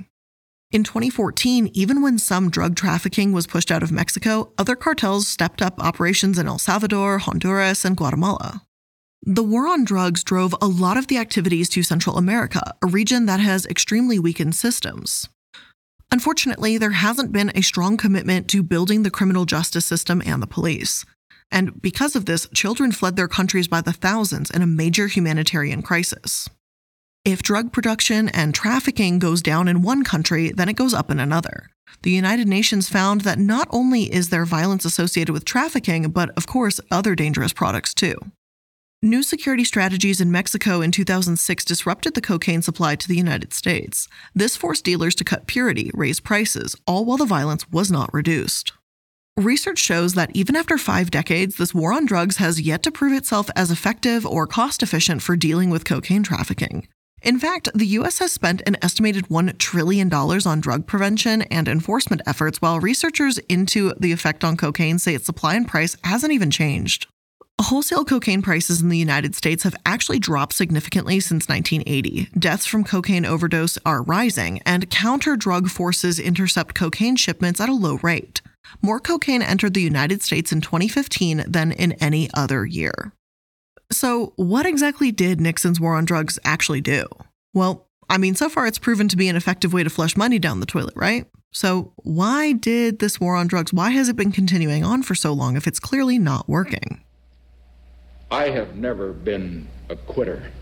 In 0.72 0.84
2014, 0.84 1.70
even 1.72 2.02
when 2.02 2.18
some 2.18 2.50
drug 2.50 2.76
trafficking 2.76 3.32
was 3.32 3.46
pushed 3.46 3.70
out 3.70 3.82
of 3.82 3.90
Mexico, 3.90 4.52
other 4.58 4.76
cartels 4.76 5.26
stepped 5.26 5.62
up 5.62 5.82
operations 5.82 6.38
in 6.38 6.46
El 6.46 6.58
Salvador, 6.58 7.16
Honduras, 7.16 7.86
and 7.86 7.96
Guatemala. 7.96 8.66
The 9.22 9.42
war 9.42 9.68
on 9.68 9.84
drugs 9.84 10.24
drove 10.24 10.54
a 10.62 10.66
lot 10.66 10.96
of 10.96 11.08
the 11.08 11.18
activities 11.18 11.68
to 11.70 11.82
Central 11.82 12.16
America, 12.16 12.74
a 12.82 12.86
region 12.86 13.26
that 13.26 13.38
has 13.38 13.66
extremely 13.66 14.18
weakened 14.18 14.54
systems. 14.54 15.28
Unfortunately, 16.10 16.78
there 16.78 16.92
hasn't 16.92 17.30
been 17.30 17.52
a 17.54 17.62
strong 17.62 17.98
commitment 17.98 18.48
to 18.48 18.62
building 18.62 19.02
the 19.02 19.10
criminal 19.10 19.44
justice 19.44 19.84
system 19.84 20.22
and 20.24 20.42
the 20.42 20.46
police. 20.46 21.04
And 21.52 21.82
because 21.82 22.16
of 22.16 22.24
this, 22.24 22.48
children 22.54 22.92
fled 22.92 23.16
their 23.16 23.28
countries 23.28 23.68
by 23.68 23.82
the 23.82 23.92
thousands 23.92 24.50
in 24.50 24.62
a 24.62 24.66
major 24.66 25.06
humanitarian 25.06 25.82
crisis. 25.82 26.48
If 27.22 27.42
drug 27.42 27.72
production 27.72 28.30
and 28.30 28.54
trafficking 28.54 29.18
goes 29.18 29.42
down 29.42 29.68
in 29.68 29.82
one 29.82 30.02
country, 30.02 30.50
then 30.50 30.70
it 30.70 30.76
goes 30.76 30.94
up 30.94 31.10
in 31.10 31.20
another. 31.20 31.68
The 32.02 32.10
United 32.10 32.48
Nations 32.48 32.88
found 32.88 33.20
that 33.22 33.38
not 33.38 33.68
only 33.70 34.04
is 34.04 34.30
there 34.30 34.46
violence 34.46 34.86
associated 34.86 35.32
with 35.34 35.44
trafficking, 35.44 36.08
but 36.10 36.30
of 36.30 36.46
course, 36.46 36.80
other 36.90 37.14
dangerous 37.14 37.52
products 37.52 37.92
too. 37.92 38.16
New 39.02 39.22
security 39.22 39.64
strategies 39.64 40.20
in 40.20 40.30
Mexico 40.30 40.82
in 40.82 40.90
2006 40.90 41.64
disrupted 41.64 42.12
the 42.12 42.20
cocaine 42.20 42.60
supply 42.60 42.94
to 42.94 43.08
the 43.08 43.16
United 43.16 43.54
States. 43.54 44.06
This 44.34 44.58
forced 44.58 44.84
dealers 44.84 45.14
to 45.14 45.24
cut 45.24 45.46
purity, 45.46 45.90
raise 45.94 46.20
prices, 46.20 46.76
all 46.86 47.06
while 47.06 47.16
the 47.16 47.24
violence 47.24 47.66
was 47.70 47.90
not 47.90 48.12
reduced. 48.12 48.74
Research 49.38 49.78
shows 49.78 50.12
that 50.12 50.36
even 50.36 50.54
after 50.54 50.76
five 50.76 51.10
decades, 51.10 51.56
this 51.56 51.74
war 51.74 51.94
on 51.94 52.04
drugs 52.04 52.36
has 52.36 52.60
yet 52.60 52.82
to 52.82 52.92
prove 52.92 53.14
itself 53.14 53.48
as 53.56 53.70
effective 53.70 54.26
or 54.26 54.46
cost 54.46 54.82
efficient 54.82 55.22
for 55.22 55.34
dealing 55.34 55.70
with 55.70 55.86
cocaine 55.86 56.22
trafficking. 56.22 56.86
In 57.22 57.38
fact, 57.38 57.70
the 57.74 57.86
US 57.86 58.18
has 58.18 58.32
spent 58.32 58.60
an 58.66 58.76
estimated 58.82 59.28
$1 59.28 59.56
trillion 59.56 60.12
on 60.12 60.60
drug 60.60 60.86
prevention 60.86 61.40
and 61.40 61.68
enforcement 61.68 62.20
efforts, 62.26 62.60
while 62.60 62.80
researchers 62.80 63.38
into 63.48 63.94
the 63.98 64.12
effect 64.12 64.44
on 64.44 64.58
cocaine 64.58 64.98
say 64.98 65.14
its 65.14 65.24
supply 65.24 65.54
and 65.54 65.66
price 65.66 65.96
hasn't 66.04 66.34
even 66.34 66.50
changed. 66.50 67.06
Wholesale 67.62 68.06
cocaine 68.06 68.40
prices 68.40 68.80
in 68.80 68.88
the 68.88 68.96
United 68.96 69.34
States 69.34 69.64
have 69.64 69.76
actually 69.84 70.18
dropped 70.18 70.54
significantly 70.54 71.20
since 71.20 71.46
1980. 71.46 72.30
Deaths 72.38 72.64
from 72.64 72.84
cocaine 72.84 73.26
overdose 73.26 73.76
are 73.84 74.02
rising, 74.02 74.62
and 74.64 74.88
counter 74.88 75.36
drug 75.36 75.68
forces 75.68 76.18
intercept 76.18 76.74
cocaine 76.74 77.16
shipments 77.16 77.60
at 77.60 77.68
a 77.68 77.74
low 77.74 77.96
rate. 78.02 78.40
More 78.80 78.98
cocaine 78.98 79.42
entered 79.42 79.74
the 79.74 79.82
United 79.82 80.22
States 80.22 80.52
in 80.52 80.62
2015 80.62 81.44
than 81.46 81.72
in 81.72 81.92
any 81.92 82.30
other 82.32 82.64
year. 82.64 83.12
So, 83.92 84.32
what 84.36 84.64
exactly 84.64 85.12
did 85.12 85.40
Nixon's 85.40 85.80
war 85.80 85.96
on 85.96 86.06
drugs 86.06 86.38
actually 86.44 86.80
do? 86.80 87.06
Well, 87.52 87.88
I 88.08 88.16
mean, 88.16 88.36
so 88.36 88.48
far 88.48 88.66
it's 88.66 88.78
proven 88.78 89.08
to 89.08 89.16
be 89.16 89.28
an 89.28 89.36
effective 89.36 89.72
way 89.72 89.82
to 89.82 89.90
flush 89.90 90.16
money 90.16 90.38
down 90.38 90.60
the 90.60 90.66
toilet, 90.66 90.94
right? 90.96 91.26
So, 91.52 91.92
why 91.96 92.52
did 92.52 93.00
this 93.00 93.20
war 93.20 93.36
on 93.36 93.48
drugs, 93.48 93.72
why 93.72 93.90
has 93.90 94.08
it 94.08 94.16
been 94.16 94.32
continuing 94.32 94.82
on 94.82 95.02
for 95.02 95.14
so 95.14 95.32
long 95.32 95.56
if 95.56 95.66
it's 95.66 95.80
clearly 95.80 96.18
not 96.18 96.48
working? 96.48 97.04
I 98.30 98.50
have 98.50 98.76
never 98.76 99.12
been 99.12 99.66
a 99.88 99.96
quitter. 99.96 100.52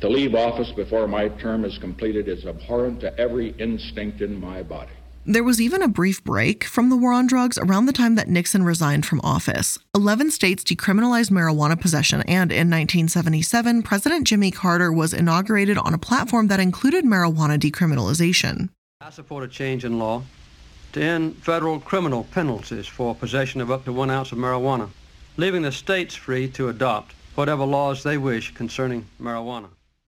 To 0.00 0.08
leave 0.08 0.34
office 0.34 0.72
before 0.72 1.06
my 1.06 1.28
term 1.28 1.64
is 1.64 1.76
completed 1.76 2.26
is 2.26 2.46
abhorrent 2.46 3.00
to 3.00 3.18
every 3.18 3.50
instinct 3.58 4.22
in 4.22 4.40
my 4.40 4.62
body. 4.62 4.92
There 5.26 5.44
was 5.44 5.60
even 5.60 5.82
a 5.82 5.88
brief 5.88 6.22
break 6.24 6.64
from 6.64 6.90
the 6.90 6.96
war 6.96 7.12
on 7.12 7.26
drugs 7.26 7.58
around 7.58 7.86
the 7.86 7.92
time 7.92 8.14
that 8.14 8.28
Nixon 8.28 8.62
resigned 8.62 9.06
from 9.06 9.20
office. 9.22 9.78
Eleven 9.94 10.30
states 10.30 10.64
decriminalized 10.64 11.30
marijuana 11.30 11.80
possession, 11.80 12.20
and 12.22 12.50
in 12.50 12.68
1977, 12.70 13.82
President 13.82 14.26
Jimmy 14.26 14.50
Carter 14.50 14.92
was 14.92 15.14
inaugurated 15.14 15.78
on 15.78 15.94
a 15.94 15.98
platform 15.98 16.48
that 16.48 16.60
included 16.60 17.04
marijuana 17.04 17.58
decriminalization. 17.58 18.68
I 19.00 19.10
support 19.10 19.44
a 19.44 19.48
change 19.48 19.84
in 19.84 19.98
law 19.98 20.22
to 20.92 21.02
end 21.02 21.36
federal 21.42 21.80
criminal 21.80 22.24
penalties 22.24 22.86
for 22.86 23.14
possession 23.14 23.60
of 23.60 23.70
up 23.70 23.84
to 23.84 23.92
one 23.92 24.10
ounce 24.10 24.32
of 24.32 24.38
marijuana, 24.38 24.90
leaving 25.36 25.62
the 25.62 25.72
states 25.72 26.14
free 26.14 26.48
to 26.48 26.68
adopt 26.68 27.14
whatever 27.34 27.64
laws 27.64 28.02
they 28.02 28.18
wish 28.18 28.54
concerning 28.54 29.06
marijuana. 29.20 29.68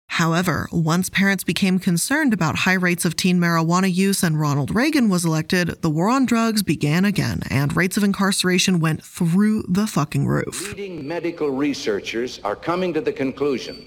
However, 0.10 0.67
once 0.71 1.10
parents 1.10 1.43
became 1.43 1.80
concerned 1.80 2.34
about 2.34 2.56
high 2.56 2.73
rates 2.73 3.06
of 3.06 3.15
teen 3.15 3.39
marijuana 3.39 3.93
use 3.93 4.23
and 4.23 4.39
Ronald 4.39 4.73
Reagan 4.73 5.10
was 5.10 5.25
elected, 5.25 5.82
the 5.82 5.89
war 5.89 6.10
on 6.10 6.25
drugs 6.25 6.63
began 6.63 7.06
again 7.06 7.41
and 7.49 7.75
rates 7.75 7.97
of 7.97 8.03
incarceration 8.03 8.80
went 8.80 9.03
through 9.03 9.63
the 9.67 9.86
fucking 9.86 10.25
roof. 10.25 10.69
Leading 10.69 11.08
medical 11.08 11.49
researchers 11.49 12.39
are 12.43 12.56
coming 12.56 12.93
to 12.93 13.01
the 13.01 13.12
conclusion 13.12 13.86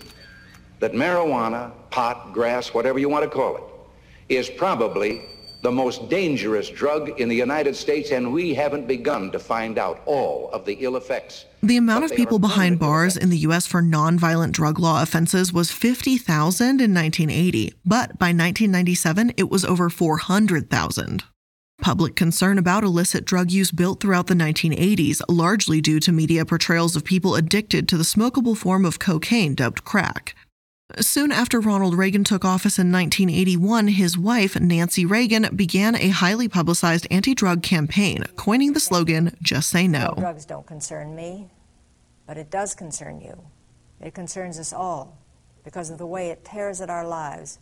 that 0.79 0.93
marijuana, 0.93 1.73
pot, 1.91 2.33
grass, 2.33 2.75
whatever 2.75 2.99
you 2.99 3.09
want 3.09 3.25
to 3.25 3.31
call 3.31 3.57
it, 3.57 3.63
is 4.29 4.49
probably 4.51 5.23
the 5.63 5.71
most 5.71 6.09
dangerous 6.09 6.71
drug 6.71 7.21
in 7.21 7.29
the 7.29 7.37
United 7.37 7.77
States, 7.77 8.11
and 8.11 8.33
we 8.33 8.55
haven't 8.55 8.87
begun 8.87 9.31
to 9.31 9.39
find 9.39 9.79
out 9.79 10.01
all 10.07 10.51
of 10.53 10.65
the 10.65 10.75
ill 10.81 10.97
effects. 10.97 11.45
The 11.63 11.77
amount 11.77 12.05
of 12.05 12.13
people 12.13 12.39
behind 12.39 12.79
bars 12.79 13.17
in 13.17 13.29
the 13.29 13.39
U.S. 13.39 13.67
for 13.67 13.83
nonviolent 13.83 14.53
drug 14.53 14.79
law 14.79 15.03
offenses 15.03 15.53
was 15.53 15.71
50,000 15.71 16.81
in 16.81 16.95
1980, 16.95 17.75
but 17.85 18.19
by 18.19 18.29
1997, 18.29 19.35
it 19.37 19.51
was 19.51 19.65
over 19.65 19.91
400,000. 19.91 21.25
Public 21.81 22.15
concern 22.15 22.59
about 22.59 22.85
illicit 22.85 23.25
drug 23.25 23.51
use 23.51 23.71
built 23.71 24.01
throughout 24.01 24.27
the 24.27 24.35
1980s, 24.35 25.23
largely 25.29 25.81
due 25.81 25.99
to 26.01 26.13
media 26.13 26.45
portrayals 26.45 26.95
of 26.95 27.05
people 27.05 27.35
addicted 27.35 27.89
to 27.89 27.97
the 27.97 28.05
smokable 28.05 28.57
form 28.57 28.85
of 28.85 28.99
cocaine 28.99 29.55
dubbed 29.55 29.85
crack. 29.85 30.35
Soon 30.99 31.31
after 31.31 31.61
Ronald 31.61 31.97
Reagan 31.97 32.25
took 32.25 32.45
office 32.45 32.79
in 32.79 32.91
1981, 32.91 33.89
his 33.89 34.19
wife, 34.19 34.59
Nancy 34.59 35.05
Reagan, 35.05 35.55
began 35.55 35.95
a 35.95 36.09
highly 36.09 36.49
publicized 36.49 37.07
anti 37.11 37.35
drug 37.35 37.63
campaign, 37.63 38.25
coining 38.37 38.73
the 38.73 38.81
slogan, 38.81 39.37
Just 39.41 39.71
Say 39.71 39.87
No. 39.87 40.15
Drugs 40.19 40.45
don't 40.45 40.67
concern 40.67 41.15
me, 41.15 41.51
but 42.27 42.37
it 42.37 42.51
does 42.51 42.75
concern 42.75 43.21
you. 43.21 43.41
It 44.01 44.15
concerns 44.15 44.59
us 44.59 44.73
all 44.73 45.19
because 45.65 45.91
of 45.91 45.99
the 45.99 46.07
way 46.07 46.31
it 46.31 46.45
tears 46.45 46.81
at 46.81 46.91
our 46.91 47.07
lives. 47.07 47.59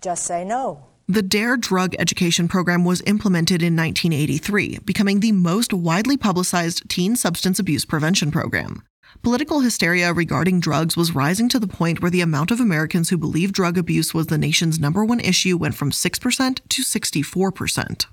Just 0.00 0.24
say 0.24 0.44
no. 0.44 0.86
The 1.06 1.22
DARE 1.22 1.58
drug 1.58 1.94
education 1.98 2.48
program 2.48 2.84
was 2.84 3.02
implemented 3.06 3.62
in 3.62 3.76
1983, 3.76 4.78
becoming 4.84 5.20
the 5.20 5.32
most 5.32 5.72
widely 5.72 6.16
publicized 6.16 6.88
teen 6.88 7.14
substance 7.14 7.58
abuse 7.58 7.84
prevention 7.84 8.30
program. 8.30 8.82
Political 9.24 9.60
hysteria 9.60 10.12
regarding 10.12 10.60
drugs 10.60 10.98
was 10.98 11.14
rising 11.14 11.48
to 11.48 11.58
the 11.58 11.66
point 11.66 12.02
where 12.02 12.10
the 12.10 12.20
amount 12.20 12.50
of 12.50 12.60
Americans 12.60 13.08
who 13.08 13.16
believed 13.16 13.54
drug 13.54 13.78
abuse 13.78 14.12
was 14.12 14.26
the 14.26 14.36
nation's 14.36 14.78
number 14.78 15.02
one 15.02 15.18
issue 15.18 15.56
went 15.56 15.74
from 15.74 15.90
6% 15.90 16.60
to 16.68 16.82
64%. 16.82 18.06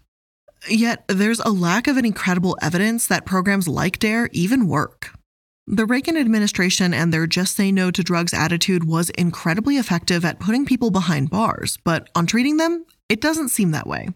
Yet 0.69 1.03
there's 1.09 1.41
a 1.41 1.49
lack 1.49 1.87
of 1.87 1.97
any 1.97 2.13
credible 2.13 2.57
evidence 2.61 3.07
that 3.07 3.25
programs 3.25 3.67
like 3.67 3.99
DARE 3.99 4.29
even 4.31 4.69
work. 4.69 5.09
The 5.67 5.85
Reagan 5.85 6.15
administration 6.15 6.93
and 6.93 7.13
their 7.13 7.27
just 7.27 7.57
say 7.57 7.73
no 7.73 7.91
to 7.91 8.03
drugs 8.03 8.33
attitude 8.33 8.85
was 8.85 9.09
incredibly 9.09 9.75
effective 9.75 10.23
at 10.23 10.39
putting 10.39 10.65
people 10.65 10.91
behind 10.91 11.29
bars, 11.29 11.77
but 11.83 12.09
on 12.15 12.25
treating 12.25 12.55
them, 12.55 12.85
it 13.09 13.19
doesn't 13.19 13.49
seem 13.49 13.71
that 13.71 13.85
way. 13.85 14.07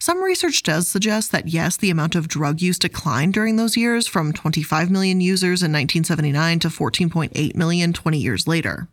Some 0.00 0.22
research 0.22 0.62
does 0.62 0.88
suggest 0.88 1.32
that 1.32 1.48
yes, 1.48 1.76
the 1.76 1.90
amount 1.90 2.14
of 2.14 2.28
drug 2.28 2.60
use 2.60 2.78
declined 2.78 3.34
during 3.34 3.56
those 3.56 3.76
years 3.76 4.06
from 4.06 4.32
25 4.32 4.90
million 4.90 5.20
users 5.20 5.62
in 5.62 5.72
1979 5.72 6.58
to 6.60 6.68
14.8 6.68 7.54
million 7.54 7.92
20 7.92 8.18
years 8.18 8.46
later. 8.46 8.88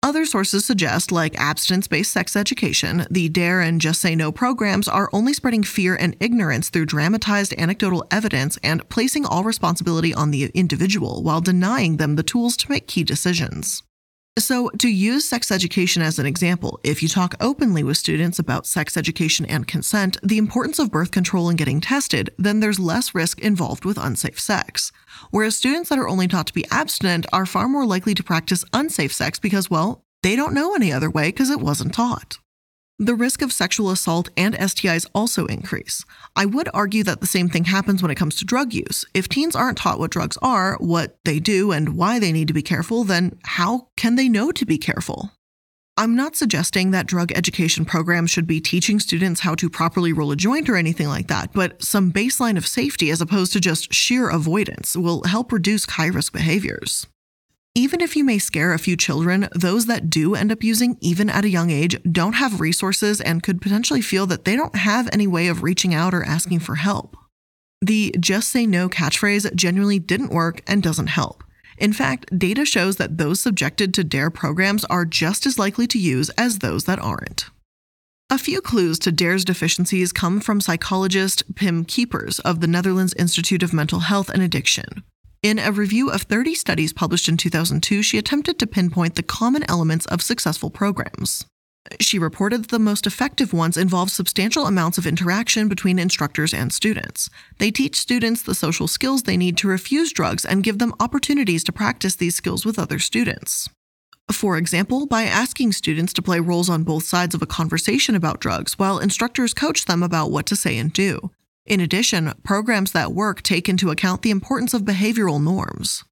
Other 0.00 0.24
sources 0.26 0.64
suggest, 0.64 1.10
like 1.10 1.38
abstinence 1.40 1.88
based 1.88 2.12
sex 2.12 2.36
education, 2.36 3.04
the 3.10 3.28
DARE 3.28 3.60
and 3.60 3.80
Just 3.80 4.00
Say 4.00 4.14
No 4.14 4.30
programs 4.30 4.86
are 4.86 5.10
only 5.12 5.32
spreading 5.32 5.64
fear 5.64 5.96
and 5.96 6.16
ignorance 6.20 6.70
through 6.70 6.86
dramatized 6.86 7.52
anecdotal 7.58 8.06
evidence 8.10 8.58
and 8.62 8.88
placing 8.88 9.26
all 9.26 9.42
responsibility 9.42 10.14
on 10.14 10.30
the 10.30 10.52
individual 10.54 11.24
while 11.24 11.40
denying 11.40 11.96
them 11.96 12.14
the 12.14 12.22
tools 12.22 12.56
to 12.58 12.70
make 12.70 12.86
key 12.86 13.02
decisions. 13.02 13.82
So, 14.36 14.68
to 14.78 14.88
use 14.88 15.28
sex 15.28 15.50
education 15.50 16.00
as 16.00 16.18
an 16.18 16.26
example, 16.26 16.78
if 16.84 17.02
you 17.02 17.08
talk 17.08 17.34
openly 17.40 17.82
with 17.82 17.96
students 17.96 18.38
about 18.38 18.66
sex 18.66 18.96
education 18.96 19.44
and 19.46 19.66
consent, 19.66 20.16
the 20.22 20.38
importance 20.38 20.78
of 20.78 20.92
birth 20.92 21.10
control 21.10 21.48
and 21.48 21.58
getting 21.58 21.80
tested, 21.80 22.30
then 22.38 22.60
there's 22.60 22.78
less 22.78 23.16
risk 23.16 23.40
involved 23.40 23.84
with 23.84 23.98
unsafe 23.98 24.38
sex. 24.38 24.92
Whereas 25.30 25.56
students 25.56 25.88
that 25.88 25.98
are 25.98 26.08
only 26.08 26.28
taught 26.28 26.46
to 26.48 26.54
be 26.54 26.66
abstinent 26.70 27.26
are 27.32 27.46
far 27.46 27.68
more 27.68 27.84
likely 27.84 28.14
to 28.14 28.22
practice 28.22 28.64
unsafe 28.72 29.12
sex 29.12 29.40
because, 29.40 29.70
well, 29.70 30.04
they 30.22 30.36
don't 30.36 30.54
know 30.54 30.74
any 30.74 30.92
other 30.92 31.10
way 31.10 31.28
because 31.28 31.50
it 31.50 31.60
wasn't 31.60 31.94
taught. 31.94 32.38
The 33.00 33.14
risk 33.14 33.42
of 33.42 33.52
sexual 33.52 33.90
assault 33.90 34.28
and 34.36 34.56
STIs 34.56 35.06
also 35.14 35.46
increase. 35.46 36.04
I 36.34 36.46
would 36.46 36.68
argue 36.74 37.04
that 37.04 37.20
the 37.20 37.28
same 37.28 37.48
thing 37.48 37.66
happens 37.66 38.02
when 38.02 38.10
it 38.10 38.16
comes 38.16 38.34
to 38.36 38.44
drug 38.44 38.72
use. 38.72 39.04
If 39.14 39.28
teens 39.28 39.54
aren't 39.54 39.78
taught 39.78 40.00
what 40.00 40.10
drugs 40.10 40.36
are, 40.42 40.76
what 40.80 41.16
they 41.24 41.38
do, 41.38 41.70
and 41.70 41.96
why 41.96 42.18
they 42.18 42.32
need 42.32 42.48
to 42.48 42.54
be 42.54 42.62
careful, 42.62 43.04
then 43.04 43.38
how 43.44 43.86
can 43.96 44.16
they 44.16 44.28
know 44.28 44.50
to 44.50 44.66
be 44.66 44.78
careful? 44.78 45.30
I'm 45.96 46.16
not 46.16 46.34
suggesting 46.34 46.90
that 46.90 47.06
drug 47.06 47.30
education 47.32 47.84
programs 47.84 48.32
should 48.32 48.48
be 48.48 48.60
teaching 48.60 48.98
students 48.98 49.42
how 49.42 49.54
to 49.54 49.70
properly 49.70 50.12
roll 50.12 50.32
a 50.32 50.36
joint 50.36 50.68
or 50.68 50.74
anything 50.74 51.06
like 51.06 51.28
that, 51.28 51.52
but 51.52 51.80
some 51.80 52.12
baseline 52.12 52.56
of 52.56 52.66
safety 52.66 53.10
as 53.10 53.20
opposed 53.20 53.52
to 53.52 53.60
just 53.60 53.94
sheer 53.94 54.28
avoidance 54.28 54.96
will 54.96 55.22
help 55.22 55.52
reduce 55.52 55.86
high 55.86 56.06
risk 56.06 56.32
behaviors. 56.32 57.06
Even 57.78 58.00
if 58.00 58.16
you 58.16 58.24
may 58.24 58.40
scare 58.40 58.72
a 58.72 58.78
few 58.78 58.96
children, 58.96 59.48
those 59.54 59.86
that 59.86 60.10
do 60.10 60.34
end 60.34 60.50
up 60.50 60.64
using, 60.64 60.98
even 61.00 61.30
at 61.30 61.44
a 61.44 61.48
young 61.48 61.70
age, 61.70 61.96
don't 62.02 62.32
have 62.32 62.60
resources 62.60 63.20
and 63.20 63.40
could 63.40 63.62
potentially 63.62 64.00
feel 64.00 64.26
that 64.26 64.44
they 64.44 64.56
don't 64.56 64.74
have 64.74 65.08
any 65.12 65.28
way 65.28 65.46
of 65.46 65.62
reaching 65.62 65.94
out 65.94 66.12
or 66.12 66.24
asking 66.24 66.58
for 66.58 66.74
help. 66.74 67.16
The 67.80 68.16
just 68.18 68.48
say 68.48 68.66
no 68.66 68.88
catchphrase 68.88 69.54
genuinely 69.54 70.00
didn't 70.00 70.32
work 70.32 70.60
and 70.66 70.82
doesn't 70.82 71.06
help. 71.06 71.44
In 71.78 71.92
fact, 71.92 72.36
data 72.36 72.64
shows 72.64 72.96
that 72.96 73.16
those 73.16 73.40
subjected 73.40 73.94
to 73.94 74.02
DARE 74.02 74.30
programs 74.30 74.84
are 74.86 75.04
just 75.04 75.46
as 75.46 75.56
likely 75.56 75.86
to 75.86 76.00
use 76.00 76.30
as 76.30 76.58
those 76.58 76.82
that 76.86 76.98
aren't. 76.98 77.48
A 78.28 78.38
few 78.38 78.60
clues 78.60 78.98
to 78.98 79.12
DARE's 79.12 79.44
deficiencies 79.44 80.12
come 80.12 80.40
from 80.40 80.60
psychologist 80.60 81.54
Pim 81.54 81.84
Cuijpers 81.84 82.40
of 82.40 82.58
the 82.58 82.66
Netherlands 82.66 83.14
Institute 83.14 83.62
of 83.62 83.72
Mental 83.72 84.00
Health 84.00 84.30
and 84.30 84.42
Addiction. 84.42 85.04
In 85.40 85.60
a 85.60 85.70
review 85.70 86.10
of 86.10 86.22
30 86.22 86.56
studies 86.56 86.92
published 86.92 87.28
in 87.28 87.36
2002, 87.36 88.02
she 88.02 88.18
attempted 88.18 88.58
to 88.58 88.66
pinpoint 88.66 89.14
the 89.14 89.22
common 89.22 89.64
elements 89.68 90.04
of 90.06 90.20
successful 90.20 90.68
programs. 90.68 91.46
She 92.00 92.18
reported 92.18 92.64
that 92.64 92.70
the 92.70 92.80
most 92.80 93.06
effective 93.06 93.52
ones 93.52 93.76
involve 93.76 94.10
substantial 94.10 94.66
amounts 94.66 94.98
of 94.98 95.06
interaction 95.06 95.68
between 95.68 96.00
instructors 96.00 96.52
and 96.52 96.72
students. 96.72 97.30
They 97.58 97.70
teach 97.70 97.94
students 97.94 98.42
the 98.42 98.54
social 98.54 98.88
skills 98.88 99.22
they 99.22 99.36
need 99.36 99.56
to 99.58 99.68
refuse 99.68 100.12
drugs 100.12 100.44
and 100.44 100.64
give 100.64 100.80
them 100.80 100.92
opportunities 100.98 101.62
to 101.64 101.72
practice 101.72 102.16
these 102.16 102.34
skills 102.34 102.66
with 102.66 102.76
other 102.76 102.98
students. 102.98 103.68
For 104.32 104.58
example, 104.58 105.06
by 105.06 105.22
asking 105.22 105.70
students 105.72 106.12
to 106.14 106.22
play 106.22 106.40
roles 106.40 106.68
on 106.68 106.82
both 106.82 107.04
sides 107.04 107.36
of 107.36 107.42
a 107.42 107.46
conversation 107.46 108.16
about 108.16 108.40
drugs 108.40 108.76
while 108.76 108.98
instructors 108.98 109.54
coach 109.54 109.84
them 109.84 110.02
about 110.02 110.32
what 110.32 110.46
to 110.46 110.56
say 110.56 110.76
and 110.76 110.92
do. 110.92 111.30
In 111.68 111.80
addition, 111.80 112.32
programs 112.44 112.92
that 112.92 113.12
work 113.12 113.42
take 113.42 113.68
into 113.68 113.90
account 113.90 114.22
the 114.22 114.30
importance 114.30 114.72
of 114.72 114.82
behavioral 114.82 115.42
norms. 115.42 116.02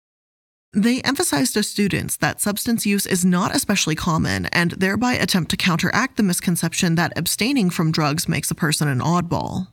They 0.74 1.00
emphasize 1.00 1.50
to 1.52 1.62
students 1.62 2.18
that 2.18 2.42
substance 2.42 2.84
use 2.84 3.06
is 3.06 3.24
not 3.24 3.56
especially 3.56 3.94
common 3.94 4.46
and 4.46 4.72
thereby 4.72 5.14
attempt 5.14 5.50
to 5.52 5.56
counteract 5.56 6.18
the 6.18 6.22
misconception 6.22 6.96
that 6.96 7.14
abstaining 7.16 7.70
from 7.70 7.90
drugs 7.90 8.28
makes 8.28 8.50
a 8.50 8.54
person 8.54 8.86
an 8.86 9.00
oddball. 9.00 9.68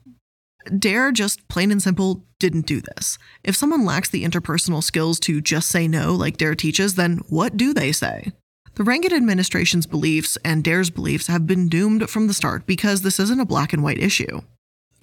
DARE 0.80 1.12
just 1.12 1.46
plain 1.50 1.70
and 1.70 1.82
simple 1.82 2.24
didn't 2.40 2.66
do 2.66 2.80
this. 2.80 3.18
If 3.44 3.58
someone 3.58 3.84
lacks 3.84 4.08
the 4.10 4.24
interpersonal 4.24 4.82
skills 4.82 5.20
to 5.22 5.42
just 5.42 5.68
say 5.68 5.90
no, 5.90 6.16
like 6.16 6.38
DARE 6.38 6.56
teaches, 6.56 6.96
then 6.96 7.20
what 7.28 7.58
do 7.58 7.74
they 7.74 7.92
say? 7.92 8.32
The 8.76 8.86
Reagan 8.86 9.12
administration's 9.12 9.86
beliefs 9.86 10.38
and 10.46 10.64
DARE's 10.64 10.90
beliefs 10.90 11.28
have 11.28 11.46
been 11.46 11.68
doomed 11.68 12.10
from 12.10 12.28
the 12.28 12.34
start 12.34 12.66
because 12.66 13.02
this 13.02 13.20
isn't 13.20 13.42
a 13.42 13.46
black 13.46 13.74
and 13.74 13.84
white 13.84 14.00
issue. 14.00 14.40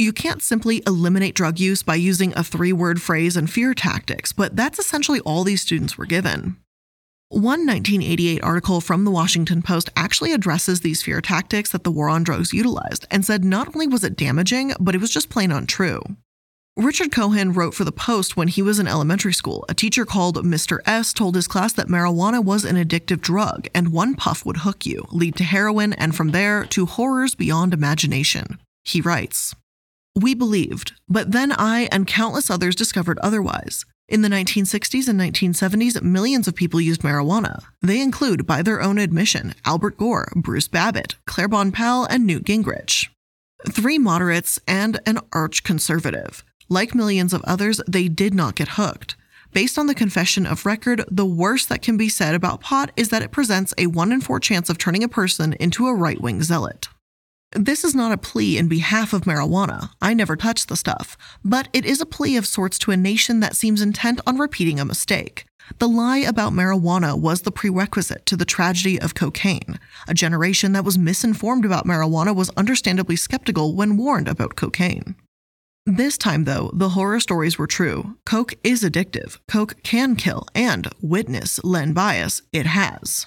You 0.00 0.14
can't 0.14 0.40
simply 0.40 0.82
eliminate 0.86 1.34
drug 1.34 1.60
use 1.60 1.82
by 1.82 1.96
using 1.96 2.32
a 2.34 2.42
three 2.42 2.72
word 2.72 3.02
phrase 3.02 3.36
and 3.36 3.50
fear 3.50 3.74
tactics, 3.74 4.32
but 4.32 4.56
that's 4.56 4.78
essentially 4.78 5.20
all 5.20 5.44
these 5.44 5.60
students 5.60 5.98
were 5.98 6.06
given. 6.06 6.56
One 7.28 7.66
1988 7.66 8.42
article 8.42 8.80
from 8.80 9.04
the 9.04 9.10
Washington 9.10 9.60
Post 9.60 9.90
actually 9.94 10.32
addresses 10.32 10.80
these 10.80 11.02
fear 11.02 11.20
tactics 11.20 11.70
that 11.72 11.84
the 11.84 11.90
war 11.90 12.08
on 12.08 12.22
drugs 12.22 12.54
utilized 12.54 13.06
and 13.10 13.26
said 13.26 13.44
not 13.44 13.68
only 13.74 13.86
was 13.86 14.02
it 14.02 14.16
damaging, 14.16 14.72
but 14.80 14.94
it 14.94 15.02
was 15.02 15.10
just 15.10 15.28
plain 15.28 15.52
untrue. 15.52 16.00
Richard 16.78 17.12
Cohen 17.12 17.52
wrote 17.52 17.74
for 17.74 17.84
the 17.84 17.92
Post 17.92 18.38
when 18.38 18.48
he 18.48 18.62
was 18.62 18.78
in 18.78 18.88
elementary 18.88 19.34
school. 19.34 19.66
A 19.68 19.74
teacher 19.74 20.06
called 20.06 20.42
Mr. 20.46 20.78
S 20.86 21.12
told 21.12 21.34
his 21.34 21.46
class 21.46 21.74
that 21.74 21.88
marijuana 21.88 22.42
was 22.42 22.64
an 22.64 22.76
addictive 22.76 23.20
drug 23.20 23.68
and 23.74 23.92
one 23.92 24.14
puff 24.14 24.46
would 24.46 24.58
hook 24.58 24.86
you, 24.86 25.06
lead 25.10 25.36
to 25.36 25.44
heroin, 25.44 25.92
and 25.92 26.16
from 26.16 26.30
there 26.30 26.64
to 26.68 26.86
horrors 26.86 27.34
beyond 27.34 27.74
imagination. 27.74 28.58
He 28.82 29.02
writes, 29.02 29.54
we 30.22 30.35
believed, 30.35 30.92
but 31.09 31.33
then 31.33 31.52
I 31.52 31.88
and 31.92 32.06
countless 32.06 32.50
others 32.50 32.76
discovered 32.76 33.18
otherwise. 33.20 33.85
In 34.09 34.22
the 34.22 34.28
1960s 34.28 35.06
and 35.06 35.20
1970s, 35.20 36.02
millions 36.02 36.48
of 36.48 36.56
people 36.56 36.80
used 36.80 37.02
marijuana. 37.02 37.62
They 37.80 38.00
include, 38.00 38.44
by 38.44 38.61
their 38.62 38.83
own 38.83 38.98
admission, 38.98 39.54
Albert 39.64 39.98
Gore, 39.98 40.33
Bruce 40.35 40.66
Babbitt, 40.66 41.14
Claiborne 41.26 41.70
Pell 41.70 42.06
and 42.11 42.26
Newt 42.26 42.44
Gingrich. 42.44 43.09
Three 43.68 43.98
moderates 43.98 44.59
and 44.66 44.98
an 45.06 45.18
arch 45.33 45.62
conservative. 45.62 46.42
Like 46.68 46.94
millions 46.94 47.33
of 47.33 47.42
others, 47.44 47.80
they 47.87 48.09
did 48.09 48.35
not 48.35 48.56
get 48.56 48.70
hooked. 48.70 49.16
Based 49.52 49.78
on 49.78 49.87
the 49.87 49.94
confession 49.94 50.46
of 50.46 50.66
record, 50.66 51.04
the 51.11 51.26
worst 51.26 51.68
that 51.68 51.83
can 51.83 51.96
be 51.96 52.09
said 52.09 52.35
about 52.35 52.61
pot 52.61 52.92
is 52.96 53.09
that 53.09 53.22
it 53.22 53.33
presents 53.33 53.74
a 53.78 53.87
1 53.87 54.12
in 54.12 54.20
4 54.20 54.40
chance 54.40 54.70
of 54.70 54.78
turning 54.78 55.04
a 55.04 55.09
person 55.09 55.54
into 55.54 55.87
a 55.87 55.94
right 55.94 56.20
wing 56.20 56.42
zealot. 56.42 56.88
This 57.52 57.82
is 57.82 57.96
not 57.96 58.12
a 58.12 58.16
plea 58.16 58.58
in 58.58 58.68
behalf 58.68 59.12
of 59.12 59.22
marijuana. 59.22 59.90
I 60.00 60.14
never 60.14 60.36
touched 60.36 60.68
the 60.68 60.76
stuff. 60.76 61.16
But 61.44 61.68
it 61.72 61.84
is 61.84 62.00
a 62.00 62.06
plea 62.06 62.36
of 62.36 62.46
sorts 62.46 62.78
to 62.80 62.92
a 62.92 62.96
nation 62.96 63.40
that 63.40 63.56
seems 63.56 63.82
intent 63.82 64.20
on 64.24 64.38
repeating 64.38 64.78
a 64.78 64.84
mistake. 64.84 65.46
The 65.78 65.88
lie 65.88 66.18
about 66.18 66.52
marijuana 66.52 67.18
was 67.18 67.42
the 67.42 67.50
prerequisite 67.50 68.24
to 68.26 68.36
the 68.36 68.44
tragedy 68.44 69.00
of 69.00 69.14
cocaine. 69.14 69.80
A 70.06 70.14
generation 70.14 70.72
that 70.72 70.84
was 70.84 70.98
misinformed 70.98 71.64
about 71.64 71.86
marijuana 71.86 72.34
was 72.34 72.50
understandably 72.50 73.16
skeptical 73.16 73.74
when 73.74 73.96
warned 73.96 74.28
about 74.28 74.56
cocaine. 74.56 75.16
This 75.86 76.18
time, 76.18 76.44
though, 76.44 76.70
the 76.72 76.90
horror 76.90 77.18
stories 77.18 77.58
were 77.58 77.66
true. 77.66 78.16
Coke 78.26 78.54
is 78.62 78.84
addictive, 78.84 79.38
Coke 79.48 79.82
can 79.82 80.14
kill, 80.14 80.46
and, 80.54 80.88
witness 81.00 81.62
Len 81.64 81.94
Bias, 81.94 82.42
it 82.52 82.66
has. 82.66 83.26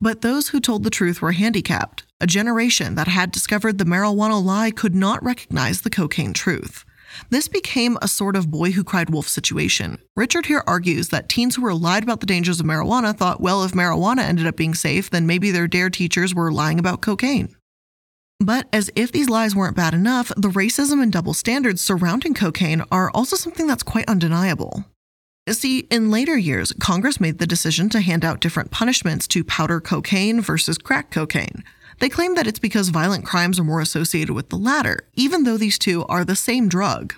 But 0.00 0.20
those 0.20 0.48
who 0.48 0.60
told 0.60 0.84
the 0.84 0.90
truth 0.90 1.22
were 1.22 1.32
handicapped. 1.32 2.04
A 2.20 2.26
generation 2.26 2.96
that 2.96 3.06
had 3.06 3.30
discovered 3.30 3.78
the 3.78 3.84
marijuana 3.84 4.44
lie 4.44 4.72
could 4.72 4.92
not 4.92 5.22
recognize 5.22 5.82
the 5.82 5.90
cocaine 5.90 6.32
truth. 6.32 6.84
This 7.30 7.46
became 7.46 7.96
a 8.02 8.08
sort 8.08 8.34
of 8.34 8.50
boy 8.50 8.72
who 8.72 8.82
cried 8.82 9.08
wolf 9.08 9.28
situation. 9.28 9.98
Richard 10.16 10.46
here 10.46 10.64
argues 10.66 11.10
that 11.10 11.28
teens 11.28 11.54
who 11.54 11.62
were 11.62 11.74
lied 11.74 12.02
about 12.02 12.18
the 12.18 12.26
dangers 12.26 12.58
of 12.58 12.66
marijuana 12.66 13.16
thought, 13.16 13.40
well, 13.40 13.62
if 13.62 13.70
marijuana 13.70 14.22
ended 14.22 14.48
up 14.48 14.56
being 14.56 14.74
safe, 14.74 15.10
then 15.10 15.28
maybe 15.28 15.52
their 15.52 15.68
DARE 15.68 15.90
teachers 15.90 16.34
were 16.34 16.50
lying 16.50 16.80
about 16.80 17.02
cocaine. 17.02 17.54
But 18.40 18.66
as 18.72 18.90
if 18.96 19.12
these 19.12 19.28
lies 19.28 19.54
weren't 19.54 19.76
bad 19.76 19.94
enough, 19.94 20.32
the 20.36 20.48
racism 20.48 21.00
and 21.00 21.12
double 21.12 21.34
standards 21.34 21.82
surrounding 21.82 22.34
cocaine 22.34 22.82
are 22.90 23.12
also 23.14 23.36
something 23.36 23.68
that's 23.68 23.84
quite 23.84 24.08
undeniable. 24.08 24.84
See, 25.48 25.86
in 25.90 26.10
later 26.10 26.36
years, 26.36 26.72
Congress 26.80 27.20
made 27.20 27.38
the 27.38 27.46
decision 27.46 27.88
to 27.90 28.00
hand 28.00 28.24
out 28.24 28.40
different 28.40 28.72
punishments 28.72 29.28
to 29.28 29.44
powder 29.44 29.80
cocaine 29.80 30.40
versus 30.40 30.78
crack 30.78 31.12
cocaine. 31.12 31.62
They 31.98 32.08
claim 32.08 32.34
that 32.34 32.46
it's 32.46 32.58
because 32.58 32.90
violent 32.90 33.24
crimes 33.24 33.58
are 33.58 33.64
more 33.64 33.80
associated 33.80 34.34
with 34.34 34.50
the 34.50 34.56
latter, 34.56 35.08
even 35.14 35.44
though 35.44 35.56
these 35.56 35.78
two 35.78 36.04
are 36.06 36.24
the 36.24 36.36
same 36.36 36.68
drug. 36.68 37.14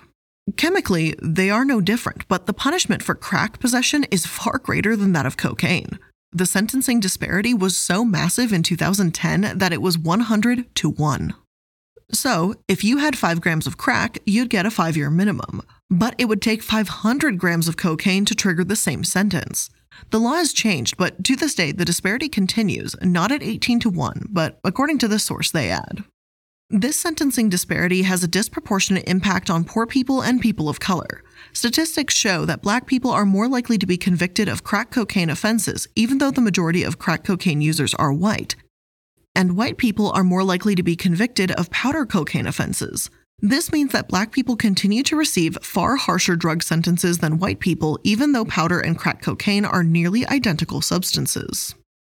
Chemically, 0.57 1.15
they 1.21 1.49
are 1.49 1.63
no 1.63 1.81
different, 1.81 2.27
but 2.27 2.45
the 2.45 2.53
punishment 2.53 3.03
for 3.03 3.13
crack 3.13 3.59
possession 3.59 4.05
is 4.05 4.25
far 4.25 4.57
greater 4.57 4.95
than 4.95 5.13
that 5.13 5.25
of 5.25 5.37
cocaine. 5.37 5.99
The 6.31 6.45
sentencing 6.45 6.99
disparity 6.99 7.53
was 7.53 7.77
so 7.77 8.03
massive 8.03 8.51
in 8.51 8.63
2010 8.63 9.57
that 9.57 9.73
it 9.73 9.81
was 9.81 9.97
100 9.97 10.73
to 10.75 10.89
1. 10.89 11.33
So, 12.13 12.55
if 12.67 12.83
you 12.83 12.97
had 12.97 13.17
5 13.17 13.39
grams 13.39 13.67
of 13.67 13.77
crack, 13.77 14.17
you'd 14.25 14.49
get 14.49 14.65
a 14.65 14.71
5 14.71 14.97
year 14.97 15.09
minimum. 15.09 15.61
But 15.89 16.15
it 16.17 16.25
would 16.25 16.41
take 16.41 16.63
500 16.63 17.37
grams 17.37 17.67
of 17.67 17.77
cocaine 17.77 18.25
to 18.25 18.35
trigger 18.35 18.63
the 18.63 18.75
same 18.75 19.03
sentence. 19.03 19.69
The 20.09 20.19
law 20.19 20.33
has 20.33 20.51
changed, 20.51 20.97
but 20.97 21.23
to 21.23 21.35
this 21.35 21.55
day, 21.55 21.71
the 21.71 21.85
disparity 21.85 22.27
continues, 22.27 22.95
not 23.01 23.31
at 23.31 23.43
18 23.43 23.79
to 23.81 23.89
1, 23.89 24.27
but 24.29 24.59
according 24.63 24.97
to 24.99 25.07
this 25.07 25.23
source, 25.23 25.51
they 25.51 25.69
add. 25.69 26.03
This 26.73 26.97
sentencing 26.97 27.49
disparity 27.49 28.03
has 28.03 28.23
a 28.23 28.29
disproportionate 28.29 29.07
impact 29.07 29.49
on 29.49 29.65
poor 29.65 29.85
people 29.85 30.21
and 30.21 30.39
people 30.39 30.69
of 30.69 30.79
color. 30.79 31.21
Statistics 31.51 32.15
show 32.15 32.45
that 32.45 32.61
black 32.61 32.87
people 32.87 33.11
are 33.11 33.25
more 33.25 33.49
likely 33.49 33.77
to 33.77 33.85
be 33.85 33.97
convicted 33.97 34.47
of 34.47 34.63
crack 34.63 34.89
cocaine 34.89 35.29
offenses, 35.29 35.87
even 35.97 36.17
though 36.17 36.31
the 36.31 36.39
majority 36.39 36.83
of 36.83 36.97
crack 36.97 37.25
cocaine 37.25 37.59
users 37.59 37.93
are 37.95 38.13
white. 38.13 38.55
And 39.35 39.57
white 39.57 39.77
people 39.77 40.11
are 40.11 40.23
more 40.23 40.45
likely 40.45 40.75
to 40.75 40.83
be 40.83 40.95
convicted 40.95 41.51
of 41.51 41.69
powder 41.71 42.05
cocaine 42.05 42.47
offenses. 42.47 43.09
This 43.43 43.71
means 43.71 43.91
that 43.91 44.07
black 44.07 44.31
people 44.31 44.55
continue 44.55 45.01
to 45.01 45.15
receive 45.15 45.57
far 45.63 45.95
harsher 45.95 46.35
drug 46.35 46.61
sentences 46.61 47.17
than 47.17 47.39
white 47.39 47.59
people, 47.59 47.99
even 48.03 48.33
though 48.33 48.45
powder 48.45 48.79
and 48.79 48.95
crack 48.95 49.23
cocaine 49.23 49.65
are 49.65 49.83
nearly 49.83 50.27
identical 50.27 50.79
substances. 50.79 51.73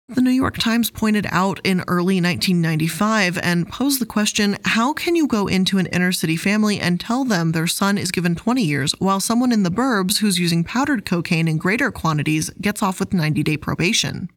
The 0.10 0.22
New 0.22 0.32
York 0.32 0.58
Times 0.58 0.92
pointed 0.92 1.26
out 1.32 1.62
in 1.64 1.82
early 1.88 2.20
1995 2.20 3.38
and 3.42 3.70
posed 3.70 4.02
the 4.02 4.06
question 4.06 4.58
how 4.66 4.92
can 4.92 5.16
you 5.16 5.26
go 5.26 5.48
into 5.48 5.78
an 5.78 5.86
inner 5.88 6.12
city 6.12 6.36
family 6.36 6.78
and 6.78 7.00
tell 7.00 7.24
them 7.24 7.54
their 7.54 7.68
son 7.68 7.98
is 7.98 8.12
given 8.12 8.36
20 8.36 8.62
years 8.62 8.92
while 9.00 9.22
someone 9.22 9.54
in 9.54 9.64
the 9.64 9.72
burbs 9.72 10.18
who's 10.18 10.38
using 10.38 10.66
powdered 10.66 11.06
cocaine 11.06 11.48
in 11.48 11.58
greater 11.58 11.90
quantities 11.90 12.50
gets 12.60 12.84
off 12.84 13.00
with 13.00 13.14
90 13.14 13.44
day 13.44 13.56
probation? 13.56 14.28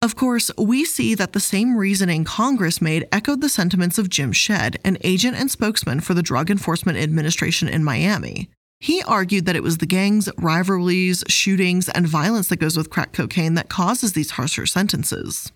Of 0.00 0.14
course, 0.14 0.52
we 0.56 0.84
see 0.84 1.16
that 1.16 1.32
the 1.32 1.40
same 1.40 1.76
reasoning 1.76 2.22
Congress 2.22 2.80
made 2.80 3.08
echoed 3.10 3.40
the 3.40 3.48
sentiments 3.48 3.98
of 3.98 4.08
Jim 4.08 4.30
Shedd, 4.30 4.78
an 4.84 4.96
agent 5.02 5.36
and 5.36 5.50
spokesman 5.50 5.98
for 6.00 6.14
the 6.14 6.22
Drug 6.22 6.52
Enforcement 6.52 6.98
Administration 6.98 7.66
in 7.66 7.82
Miami. 7.82 8.48
He 8.78 9.02
argued 9.02 9.44
that 9.46 9.56
it 9.56 9.62
was 9.64 9.78
the 9.78 9.86
gangs, 9.86 10.28
rivalries, 10.38 11.24
shootings, 11.26 11.88
and 11.88 12.06
violence 12.06 12.46
that 12.48 12.60
goes 12.60 12.76
with 12.76 12.90
crack 12.90 13.12
cocaine 13.12 13.54
that 13.54 13.68
causes 13.68 14.12
these 14.12 14.30
harsher 14.32 14.66
sentences. 14.66 15.50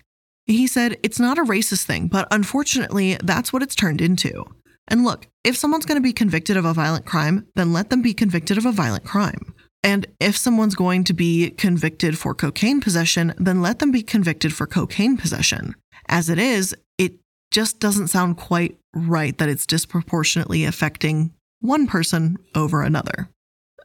He 0.45 0.67
said, 0.67 0.97
It's 1.03 1.21
not 1.21 1.37
a 1.37 1.43
racist 1.43 1.85
thing, 1.85 2.07
but 2.07 2.27
unfortunately, 2.29 3.17
that's 3.23 3.53
what 3.53 3.63
it's 3.63 3.75
turned 3.75 4.01
into. 4.01 4.43
And 4.89 5.05
look, 5.05 5.27
if 5.45 5.55
someone's 5.55 5.85
going 5.85 5.97
to 5.97 6.01
be 6.01 6.11
convicted 6.11 6.57
of 6.57 6.65
a 6.65 6.73
violent 6.73 7.05
crime, 7.05 7.47
then 7.55 7.71
let 7.71 7.89
them 7.89 8.01
be 8.01 8.13
convicted 8.13 8.57
of 8.57 8.65
a 8.65 8.73
violent 8.73 9.05
crime. 9.05 9.53
And 9.83 10.07
if 10.19 10.37
someone's 10.37 10.75
going 10.75 11.03
to 11.05 11.13
be 11.13 11.49
convicted 11.51 12.17
for 12.17 12.33
cocaine 12.33 12.79
possession, 12.79 13.33
then 13.37 13.61
let 13.61 13.79
them 13.79 13.91
be 13.91 14.01
convicted 14.01 14.53
for 14.53 14.65
cocaine 14.65 15.17
possession. 15.17 15.75
As 16.07 16.29
it 16.29 16.39
is, 16.39 16.73
it 16.97 17.15
just 17.51 17.79
doesn't 17.79 18.07
sound 18.07 18.37
quite 18.37 18.77
right 18.95 19.37
that 19.37 19.49
it's 19.49 19.65
disproportionately 19.65 20.63
affecting 20.63 21.33
one 21.59 21.85
person 21.87 22.37
over 22.55 22.81
another. 22.81 23.29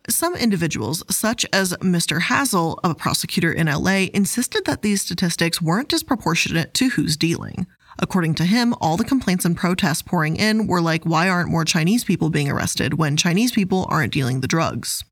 Some 0.09 0.37
individuals, 0.37 1.05
such 1.15 1.45
as 1.53 1.75
Mr. 1.75 2.23
Hazel, 2.23 2.81
a 2.83 2.95
prosecutor 2.95 3.53
in 3.53 3.67
LA, 3.67 4.07
insisted 4.15 4.65
that 4.65 4.83
these 4.83 5.03
statistics 5.03 5.61
weren't 5.61 5.89
disproportionate 5.89 6.73
to 6.75 6.91
who's 6.91 7.17
dealing. 7.17 7.67
According 7.99 8.37
to 8.37 8.45
him, 8.45 8.75
all 8.81 8.97
the 8.97 9.05
complaints 9.05 9.45
and 9.45 9.57
protests 9.57 10.03
pouring 10.03 10.37
in 10.37 10.67
were 10.67 10.81
like, 10.81 11.05
why 11.05 11.29
aren't 11.29 11.51
more 11.51 11.65
Chinese 11.65 12.05
people 12.05 12.31
being 12.31 12.51
arrested 12.51 12.95
when 12.95 13.17
Chinese 13.17 13.53
people 13.53 13.87
aren't 13.91 14.13
dealing 14.13 14.41
the 14.41 14.47
drugs? 14.47 15.05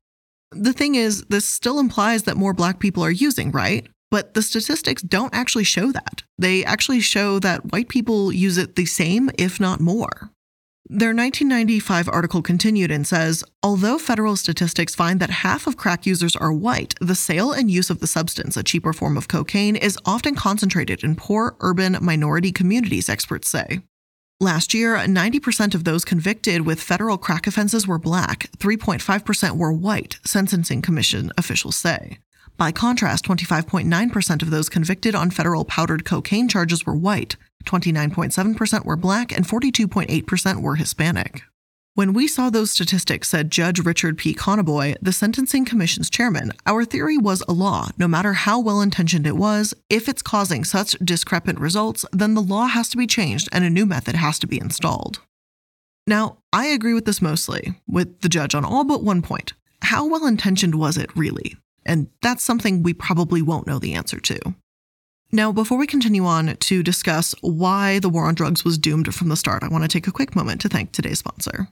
The 0.51 0.73
thing 0.73 0.95
is, 0.95 1.23
this 1.25 1.45
still 1.45 1.79
implies 1.79 2.23
that 2.23 2.37
more 2.37 2.53
black 2.53 2.79
people 2.79 3.03
are 3.03 3.11
using, 3.11 3.51
right? 3.51 3.87
But 4.09 4.33
the 4.33 4.41
statistics 4.41 5.01
don't 5.01 5.33
actually 5.33 5.65
show 5.65 5.91
that. 5.91 6.23
They 6.37 6.63
actually 6.63 7.01
show 7.01 7.39
that 7.39 7.71
white 7.71 7.89
people 7.89 8.31
use 8.31 8.57
it 8.57 8.75
the 8.75 8.85
same, 8.85 9.29
if 9.37 9.59
not 9.59 9.81
more. 9.81 10.31
Their 10.89 11.09
1995 11.09 12.07
article 12.07 12.41
continued 12.41 12.91
and 12.91 13.05
says 13.05 13.43
Although 13.61 13.99
federal 13.99 14.37
statistics 14.37 14.95
find 14.95 15.19
that 15.19 15.29
half 15.29 15.67
of 15.67 15.75
crack 15.75 16.05
users 16.05 16.33
are 16.37 16.53
white, 16.53 16.93
the 17.01 17.15
sale 17.15 17.51
and 17.51 17.69
use 17.69 17.89
of 17.89 17.99
the 17.99 18.07
substance, 18.07 18.55
a 18.55 18.63
cheaper 18.63 18.93
form 18.93 19.17
of 19.17 19.27
cocaine, 19.27 19.75
is 19.75 19.99
often 20.05 20.33
concentrated 20.35 21.03
in 21.03 21.17
poor 21.17 21.57
urban 21.59 21.97
minority 22.01 22.53
communities, 22.53 23.09
experts 23.09 23.49
say. 23.49 23.81
Last 24.39 24.75
year, 24.75 24.95
90% 24.97 25.73
of 25.73 25.83
those 25.83 26.05
convicted 26.05 26.61
with 26.61 26.79
federal 26.79 27.17
crack 27.17 27.47
offenses 27.47 27.87
were 27.87 27.97
black, 27.97 28.51
3.5% 28.59 29.57
were 29.57 29.73
white, 29.73 30.19
Sentencing 30.23 30.83
Commission 30.83 31.31
officials 31.39 31.75
say. 31.75 32.19
By 32.55 32.71
contrast, 32.71 33.25
25.9% 33.25 34.41
of 34.43 34.51
those 34.51 34.69
convicted 34.69 35.15
on 35.15 35.31
federal 35.31 35.65
powdered 35.65 36.05
cocaine 36.05 36.47
charges 36.47 36.85
were 36.85 36.95
white, 36.95 37.35
29.7% 37.65 38.85
were 38.85 38.95
black, 38.95 39.31
and 39.35 39.43
42.8% 39.43 40.61
were 40.61 40.75
Hispanic. 40.75 41.41
When 41.97 42.13
we 42.13 42.27
saw 42.27 42.51
those 42.51 42.69
statistics, 42.69 43.27
said 43.27 43.49
Judge 43.49 43.79
Richard 43.79 44.19
P. 44.19 44.35
Conaboy, 44.35 44.97
the 45.01 45.11
Sentencing 45.11 45.65
Commission's 45.65 46.11
chairman, 46.11 46.51
our 46.67 46.85
theory 46.85 47.17
was 47.17 47.41
a 47.47 47.53
law, 47.53 47.89
no 47.97 48.07
matter 48.07 48.33
how 48.33 48.59
well 48.59 48.81
intentioned 48.81 49.25
it 49.25 49.35
was, 49.35 49.73
if 49.89 50.07
it's 50.07 50.21
causing 50.21 50.63
such 50.63 50.91
discrepant 51.03 51.59
results, 51.59 52.05
then 52.11 52.35
the 52.35 52.41
law 52.43 52.67
has 52.67 52.87
to 52.89 52.97
be 52.97 53.07
changed 53.07 53.49
and 53.51 53.63
a 53.63 53.69
new 53.71 53.87
method 53.87 54.13
has 54.13 54.37
to 54.37 54.45
be 54.45 54.61
installed. 54.61 55.21
Now, 56.05 56.37
I 56.53 56.67
agree 56.67 56.93
with 56.93 57.05
this 57.05 57.19
mostly, 57.19 57.81
with 57.87 58.21
the 58.21 58.29
judge 58.29 58.53
on 58.53 58.63
all 58.63 58.83
but 58.83 59.03
one 59.03 59.23
point. 59.23 59.53
How 59.81 60.05
well 60.05 60.27
intentioned 60.27 60.75
was 60.75 60.99
it 60.99 61.09
really? 61.17 61.55
And 61.83 62.11
that's 62.21 62.43
something 62.43 62.83
we 62.83 62.93
probably 62.93 63.41
won't 63.41 63.65
know 63.65 63.79
the 63.79 63.95
answer 63.95 64.19
to. 64.19 64.53
Now, 65.31 65.51
before 65.51 65.79
we 65.79 65.87
continue 65.87 66.25
on 66.25 66.57
to 66.57 66.83
discuss 66.83 67.33
why 67.41 67.97
the 67.97 68.09
war 68.09 68.27
on 68.27 68.35
drugs 68.35 68.63
was 68.63 68.77
doomed 68.77 69.15
from 69.15 69.29
the 69.29 69.35
start, 69.35 69.63
I 69.63 69.69
want 69.69 69.83
to 69.83 69.87
take 69.87 70.05
a 70.05 70.11
quick 70.11 70.35
moment 70.35 70.61
to 70.61 70.69
thank 70.69 70.91
today's 70.91 71.17
sponsor. 71.17 71.69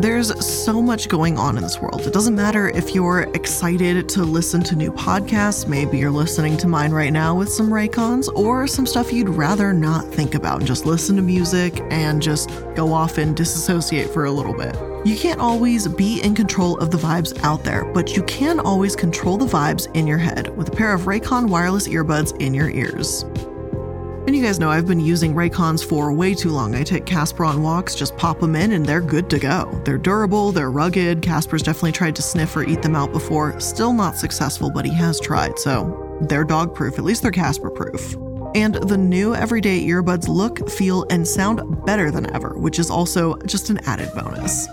There's 0.00 0.46
so 0.46 0.80
much 0.80 1.08
going 1.08 1.38
on 1.38 1.56
in 1.56 1.62
this 1.64 1.80
world. 1.80 2.02
It 2.06 2.12
doesn't 2.12 2.36
matter 2.36 2.68
if 2.68 2.94
you're 2.94 3.22
excited 3.34 4.08
to 4.10 4.22
listen 4.22 4.62
to 4.62 4.76
new 4.76 4.92
podcasts, 4.92 5.66
maybe 5.66 5.98
you're 5.98 6.12
listening 6.12 6.56
to 6.58 6.68
mine 6.68 6.92
right 6.92 7.12
now 7.12 7.34
with 7.34 7.48
some 7.48 7.68
Raycons, 7.68 8.28
or 8.36 8.68
some 8.68 8.86
stuff 8.86 9.12
you'd 9.12 9.28
rather 9.28 9.72
not 9.72 10.04
think 10.14 10.36
about 10.36 10.58
and 10.58 10.68
just 10.68 10.86
listen 10.86 11.16
to 11.16 11.22
music 11.22 11.80
and 11.90 12.22
just 12.22 12.48
go 12.76 12.92
off 12.92 13.18
and 13.18 13.36
disassociate 13.36 14.08
for 14.10 14.26
a 14.26 14.30
little 14.30 14.54
bit. 14.54 14.76
You 15.04 15.16
can't 15.16 15.40
always 15.40 15.88
be 15.88 16.22
in 16.22 16.32
control 16.32 16.78
of 16.78 16.92
the 16.92 16.98
vibes 16.98 17.36
out 17.42 17.64
there, 17.64 17.84
but 17.84 18.14
you 18.14 18.22
can 18.22 18.60
always 18.60 18.94
control 18.94 19.36
the 19.36 19.46
vibes 19.46 19.92
in 19.96 20.06
your 20.06 20.18
head 20.18 20.56
with 20.56 20.68
a 20.68 20.76
pair 20.76 20.92
of 20.92 21.02
Raycon 21.02 21.48
wireless 21.48 21.88
earbuds 21.88 22.40
in 22.40 22.54
your 22.54 22.70
ears. 22.70 23.24
And 24.28 24.36
you 24.36 24.42
guys 24.42 24.60
know 24.60 24.68
I've 24.68 24.86
been 24.86 25.00
using 25.00 25.34
Raycons 25.34 25.82
for 25.82 26.12
way 26.12 26.34
too 26.34 26.50
long. 26.50 26.74
I 26.74 26.82
take 26.82 27.06
Casper 27.06 27.46
on 27.46 27.62
walks, 27.62 27.94
just 27.94 28.14
pop 28.18 28.40
them 28.40 28.54
in, 28.56 28.72
and 28.72 28.84
they're 28.84 29.00
good 29.00 29.30
to 29.30 29.38
go. 29.38 29.80
They're 29.86 29.96
durable, 29.96 30.52
they're 30.52 30.70
rugged. 30.70 31.22
Casper's 31.22 31.62
definitely 31.62 31.92
tried 31.92 32.14
to 32.16 32.20
sniff 32.20 32.54
or 32.54 32.62
eat 32.62 32.82
them 32.82 32.94
out 32.94 33.10
before. 33.10 33.58
Still 33.58 33.94
not 33.94 34.18
successful, 34.18 34.70
but 34.70 34.84
he 34.84 34.92
has 34.92 35.18
tried, 35.18 35.58
so 35.58 36.18
they're 36.28 36.44
dog 36.44 36.74
proof. 36.74 36.98
At 36.98 37.04
least 37.04 37.22
they're 37.22 37.30
Casper 37.30 37.70
proof. 37.70 38.16
And 38.54 38.74
the 38.74 38.98
new 38.98 39.34
everyday 39.34 39.82
earbuds 39.86 40.28
look, 40.28 40.68
feel, 40.68 41.06
and 41.08 41.26
sound 41.26 41.86
better 41.86 42.10
than 42.10 42.30
ever, 42.34 42.50
which 42.50 42.78
is 42.78 42.90
also 42.90 43.34
just 43.46 43.70
an 43.70 43.78
added 43.86 44.10
bonus. 44.14 44.68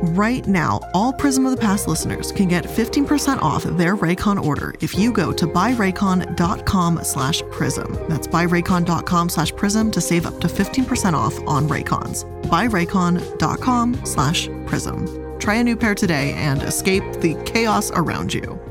Right 0.00 0.46
now, 0.46 0.80
all 0.94 1.12
Prism 1.12 1.44
of 1.44 1.50
the 1.50 1.60
Past 1.60 1.88
listeners 1.88 2.30
can 2.30 2.46
get 2.46 2.64
15% 2.64 3.42
off 3.42 3.64
their 3.64 3.96
Raycon 3.96 4.40
order 4.40 4.72
if 4.80 4.96
you 4.96 5.12
go 5.12 5.32
to 5.32 5.44
buyraycon.com 5.44 7.00
slash 7.02 7.42
prism. 7.50 7.98
That's 8.08 8.28
buyraycon.com 8.28 9.28
slash 9.28 9.54
prism 9.56 9.90
to 9.90 10.00
save 10.00 10.26
up 10.26 10.40
to 10.40 10.46
15% 10.46 11.14
off 11.14 11.36
on 11.48 11.66
Raycons. 11.66 12.24
Buyraycon.com 12.44 14.04
slash 14.04 14.48
prism. 14.66 15.38
Try 15.40 15.56
a 15.56 15.64
new 15.64 15.76
pair 15.76 15.96
today 15.96 16.32
and 16.34 16.62
escape 16.62 17.02
the 17.14 17.34
chaos 17.44 17.90
around 17.90 18.32
you. 18.32 18.67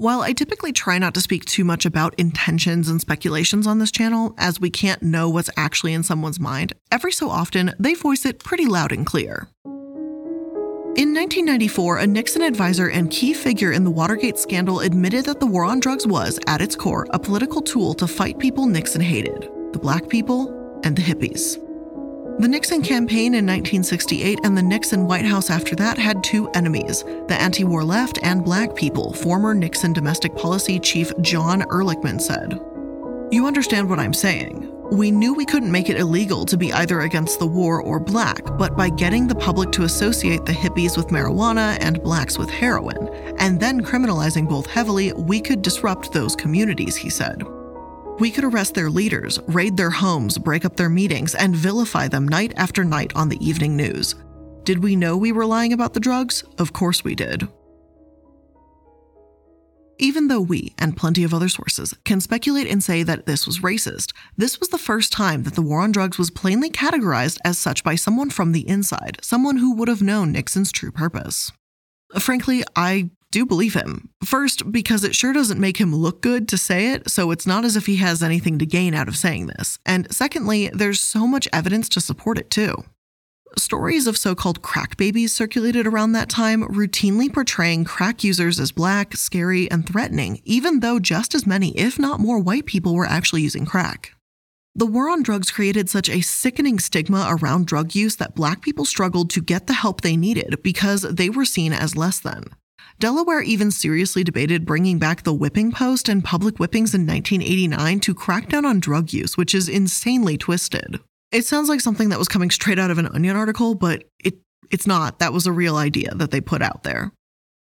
While 0.00 0.22
I 0.22 0.32
typically 0.32 0.72
try 0.72 0.96
not 0.96 1.12
to 1.12 1.20
speak 1.20 1.44
too 1.44 1.62
much 1.62 1.84
about 1.84 2.14
intentions 2.14 2.88
and 2.88 3.02
speculations 3.02 3.66
on 3.66 3.80
this 3.80 3.90
channel, 3.90 4.34
as 4.38 4.58
we 4.58 4.70
can't 4.70 5.02
know 5.02 5.28
what's 5.28 5.50
actually 5.58 5.92
in 5.92 6.02
someone's 6.04 6.40
mind, 6.40 6.72
every 6.90 7.12
so 7.12 7.28
often 7.28 7.74
they 7.78 7.92
voice 7.92 8.24
it 8.24 8.42
pretty 8.42 8.64
loud 8.64 8.92
and 8.92 9.04
clear. 9.04 9.48
In 10.96 11.12
1994, 11.12 11.98
a 11.98 12.06
Nixon 12.06 12.40
advisor 12.40 12.88
and 12.88 13.10
key 13.10 13.34
figure 13.34 13.72
in 13.72 13.84
the 13.84 13.90
Watergate 13.90 14.38
scandal 14.38 14.80
admitted 14.80 15.26
that 15.26 15.38
the 15.38 15.44
war 15.44 15.66
on 15.66 15.80
drugs 15.80 16.06
was, 16.06 16.40
at 16.46 16.62
its 16.62 16.74
core, 16.74 17.06
a 17.10 17.18
political 17.18 17.60
tool 17.60 17.92
to 17.92 18.06
fight 18.06 18.38
people 18.38 18.64
Nixon 18.64 19.02
hated 19.02 19.50
the 19.74 19.78
black 19.78 20.08
people 20.08 20.80
and 20.82 20.96
the 20.96 21.02
hippies. 21.02 21.58
The 22.40 22.48
Nixon 22.48 22.80
campaign 22.80 23.34
in 23.34 23.44
1968 23.44 24.40
and 24.44 24.56
the 24.56 24.62
Nixon 24.62 25.06
White 25.06 25.26
House 25.26 25.50
after 25.50 25.76
that 25.76 25.98
had 25.98 26.24
two 26.24 26.48
enemies 26.52 27.04
the 27.28 27.36
anti 27.38 27.64
war 27.64 27.84
left 27.84 28.18
and 28.22 28.42
black 28.42 28.74
people, 28.74 29.12
former 29.12 29.52
Nixon 29.52 29.92
domestic 29.92 30.34
policy 30.34 30.80
chief 30.80 31.12
John 31.20 31.60
Ehrlichman 31.60 32.18
said. 32.18 32.58
You 33.30 33.46
understand 33.46 33.90
what 33.90 33.98
I'm 33.98 34.14
saying. 34.14 34.72
We 34.90 35.10
knew 35.10 35.34
we 35.34 35.44
couldn't 35.44 35.70
make 35.70 35.90
it 35.90 36.00
illegal 36.00 36.46
to 36.46 36.56
be 36.56 36.72
either 36.72 37.00
against 37.00 37.38
the 37.38 37.46
war 37.46 37.82
or 37.82 38.00
black, 38.00 38.42
but 38.56 38.74
by 38.74 38.88
getting 38.88 39.26
the 39.26 39.34
public 39.34 39.70
to 39.72 39.84
associate 39.84 40.46
the 40.46 40.52
hippies 40.52 40.96
with 40.96 41.08
marijuana 41.08 41.76
and 41.82 42.02
blacks 42.02 42.38
with 42.38 42.48
heroin, 42.48 43.10
and 43.38 43.60
then 43.60 43.82
criminalizing 43.82 44.48
both 44.48 44.64
heavily, 44.64 45.12
we 45.12 45.42
could 45.42 45.60
disrupt 45.60 46.12
those 46.12 46.34
communities, 46.34 46.96
he 46.96 47.10
said. 47.10 47.42
We 48.20 48.30
could 48.30 48.44
arrest 48.44 48.74
their 48.74 48.90
leaders, 48.90 49.40
raid 49.48 49.78
their 49.78 49.90
homes, 49.90 50.36
break 50.36 50.66
up 50.66 50.76
their 50.76 50.90
meetings, 50.90 51.34
and 51.34 51.56
vilify 51.56 52.06
them 52.06 52.28
night 52.28 52.52
after 52.54 52.84
night 52.84 53.12
on 53.16 53.30
the 53.30 53.42
evening 53.44 53.76
news. 53.76 54.14
Did 54.64 54.82
we 54.82 54.94
know 54.94 55.16
we 55.16 55.32
were 55.32 55.46
lying 55.46 55.72
about 55.72 55.94
the 55.94 56.00
drugs? 56.00 56.44
Of 56.58 56.74
course 56.74 57.02
we 57.02 57.14
did. 57.14 57.48
Even 59.98 60.28
though 60.28 60.40
we, 60.40 60.74
and 60.78 60.96
plenty 60.96 61.24
of 61.24 61.32
other 61.32 61.48
sources, 61.48 61.94
can 62.04 62.20
speculate 62.20 62.66
and 62.66 62.84
say 62.84 63.02
that 63.02 63.24
this 63.24 63.46
was 63.46 63.60
racist, 63.60 64.12
this 64.36 64.60
was 64.60 64.68
the 64.68 64.78
first 64.78 65.12
time 65.12 65.44
that 65.44 65.54
the 65.54 65.62
war 65.62 65.80
on 65.80 65.90
drugs 65.90 66.18
was 66.18 66.30
plainly 66.30 66.68
categorized 66.68 67.38
as 67.42 67.58
such 67.58 67.82
by 67.82 67.94
someone 67.94 68.28
from 68.28 68.52
the 68.52 68.68
inside, 68.68 69.18
someone 69.22 69.56
who 69.56 69.74
would 69.74 69.88
have 69.88 70.02
known 70.02 70.32
Nixon's 70.32 70.72
true 70.72 70.92
purpose. 70.92 71.52
Frankly, 72.18 72.64
I 72.76 73.10
do 73.30 73.46
believe 73.46 73.74
him. 73.74 74.10
First, 74.24 74.70
because 74.72 75.04
it 75.04 75.14
sure 75.14 75.32
doesn't 75.32 75.60
make 75.60 75.78
him 75.78 75.94
look 75.94 76.20
good 76.20 76.48
to 76.48 76.58
say 76.58 76.92
it, 76.92 77.10
so 77.10 77.30
it's 77.30 77.46
not 77.46 77.64
as 77.64 77.76
if 77.76 77.86
he 77.86 77.96
has 77.96 78.22
anything 78.22 78.58
to 78.58 78.66
gain 78.66 78.94
out 78.94 79.08
of 79.08 79.16
saying 79.16 79.46
this. 79.46 79.78
And 79.86 80.12
secondly, 80.12 80.70
there's 80.72 81.00
so 81.00 81.26
much 81.26 81.48
evidence 81.52 81.88
to 81.90 82.00
support 82.00 82.38
it 82.38 82.50
too. 82.50 82.84
Stories 83.58 84.06
of 84.06 84.16
so 84.16 84.34
called 84.34 84.62
crack 84.62 84.96
babies 84.96 85.34
circulated 85.34 85.86
around 85.86 86.12
that 86.12 86.28
time, 86.28 86.62
routinely 86.68 87.32
portraying 87.32 87.84
crack 87.84 88.22
users 88.22 88.60
as 88.60 88.70
black, 88.70 89.16
scary, 89.16 89.68
and 89.70 89.88
threatening, 89.88 90.40
even 90.44 90.80
though 90.80 91.00
just 91.00 91.34
as 91.34 91.46
many, 91.46 91.76
if 91.76 91.98
not 91.98 92.20
more, 92.20 92.38
white 92.38 92.66
people 92.66 92.94
were 92.94 93.06
actually 93.06 93.42
using 93.42 93.66
crack. 93.66 94.12
The 94.76 94.86
war 94.86 95.10
on 95.10 95.24
drugs 95.24 95.50
created 95.50 95.90
such 95.90 96.08
a 96.08 96.20
sickening 96.20 96.78
stigma 96.78 97.26
around 97.28 97.66
drug 97.66 97.96
use 97.96 98.14
that 98.16 98.36
black 98.36 98.62
people 98.62 98.84
struggled 98.84 99.30
to 99.30 99.42
get 99.42 99.66
the 99.66 99.72
help 99.72 100.00
they 100.00 100.16
needed 100.16 100.62
because 100.62 101.02
they 101.02 101.28
were 101.28 101.44
seen 101.44 101.72
as 101.72 101.96
less 101.96 102.20
than. 102.20 102.44
Delaware 103.00 103.40
even 103.40 103.70
seriously 103.70 104.22
debated 104.22 104.66
bringing 104.66 104.98
back 104.98 105.22
the 105.22 105.32
whipping 105.32 105.72
post 105.72 106.06
and 106.06 106.22
public 106.22 106.56
whippings 106.58 106.94
in 106.94 107.06
1989 107.06 107.98
to 108.00 108.12
crack 108.12 108.50
down 108.50 108.66
on 108.66 108.78
drug 108.78 109.10
use, 109.10 109.38
which 109.38 109.54
is 109.54 109.70
insanely 109.70 110.36
twisted. 110.36 111.00
It 111.32 111.46
sounds 111.46 111.70
like 111.70 111.80
something 111.80 112.10
that 112.10 112.18
was 112.18 112.28
coming 112.28 112.50
straight 112.50 112.78
out 112.78 112.90
of 112.90 112.98
an 112.98 113.06
Onion 113.06 113.36
article, 113.36 113.74
but 113.74 114.04
it 114.22 114.34
it's 114.70 114.86
not. 114.86 115.18
That 115.18 115.32
was 115.32 115.46
a 115.46 115.52
real 115.52 115.76
idea 115.76 116.14
that 116.14 116.30
they 116.30 116.42
put 116.42 116.60
out 116.60 116.82
there. 116.82 117.10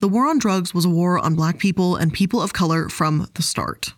The 0.02 0.08
war 0.08 0.28
on 0.28 0.38
drugs 0.38 0.72
was 0.72 0.86
a 0.86 0.90
war 0.90 1.18
on 1.18 1.34
black 1.34 1.58
people 1.58 1.96
and 1.96 2.14
people 2.14 2.40
of 2.40 2.54
color 2.54 2.88
from 2.88 3.28
the 3.34 3.42
start. 3.42 3.96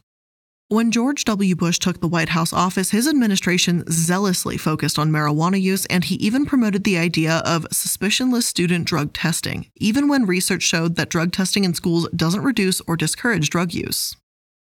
When 0.69 0.89
George 0.89 1.25
W. 1.25 1.55
Bush 1.55 1.77
took 1.77 2.01
the 2.01 2.07
White 2.07 2.29
House 2.29 2.51
office, 2.51 2.89
his 2.89 3.07
administration 3.07 3.83
zealously 3.87 4.57
focused 4.57 4.97
on 4.97 5.11
marijuana 5.11 5.61
use, 5.61 5.85
and 5.85 6.03
he 6.03 6.15
even 6.15 6.43
promoted 6.43 6.83
the 6.83 6.97
idea 6.97 7.43
of 7.45 7.67
suspicionless 7.71 8.45
student 8.45 8.87
drug 8.87 9.13
testing, 9.13 9.67
even 9.75 10.07
when 10.07 10.25
research 10.25 10.63
showed 10.63 10.95
that 10.95 11.09
drug 11.09 11.31
testing 11.31 11.65
in 11.65 11.75
schools 11.75 12.09
doesn't 12.15 12.41
reduce 12.41 12.81
or 12.87 12.97
discourage 12.97 13.51
drug 13.51 13.75
use. 13.75 14.15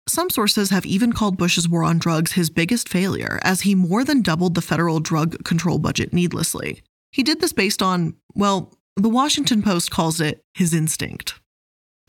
Some 0.08 0.30
sources 0.30 0.70
have 0.70 0.86
even 0.86 1.12
called 1.12 1.36
Bush's 1.36 1.68
war 1.68 1.82
on 1.82 1.98
drugs 1.98 2.32
his 2.32 2.50
biggest 2.50 2.88
failure, 2.88 3.40
as 3.42 3.62
he 3.62 3.74
more 3.74 4.04
than 4.04 4.22
doubled 4.22 4.54
the 4.54 4.62
federal 4.62 5.00
drug 5.00 5.42
control 5.42 5.80
budget 5.80 6.12
needlessly. 6.12 6.82
He 7.10 7.24
did 7.24 7.40
this 7.40 7.52
based 7.52 7.82
on, 7.82 8.14
well, 8.32 8.78
the 8.94 9.08
Washington 9.08 9.60
Post 9.60 9.90
calls 9.90 10.20
it 10.20 10.44
his 10.54 10.72
instinct. 10.72 11.39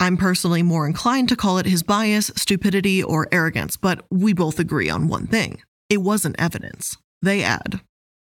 I'm 0.02 0.18
personally 0.18 0.64
more 0.64 0.86
inclined 0.86 1.30
to 1.30 1.38
call 1.38 1.58
it 1.60 1.66
his 1.66 1.84
bias, 1.84 2.32
stupidity, 2.36 3.02
or 3.02 3.28
arrogance, 3.32 3.78
but 3.78 4.04
we 4.10 4.34
both 4.34 4.60
agree 4.60 4.90
on 4.90 5.08
one 5.08 5.28
thing 5.28 5.62
it 5.90 6.02
wasn't 6.02 6.40
evidence. 6.40 6.98
They 7.22 7.44
add. 7.44 7.82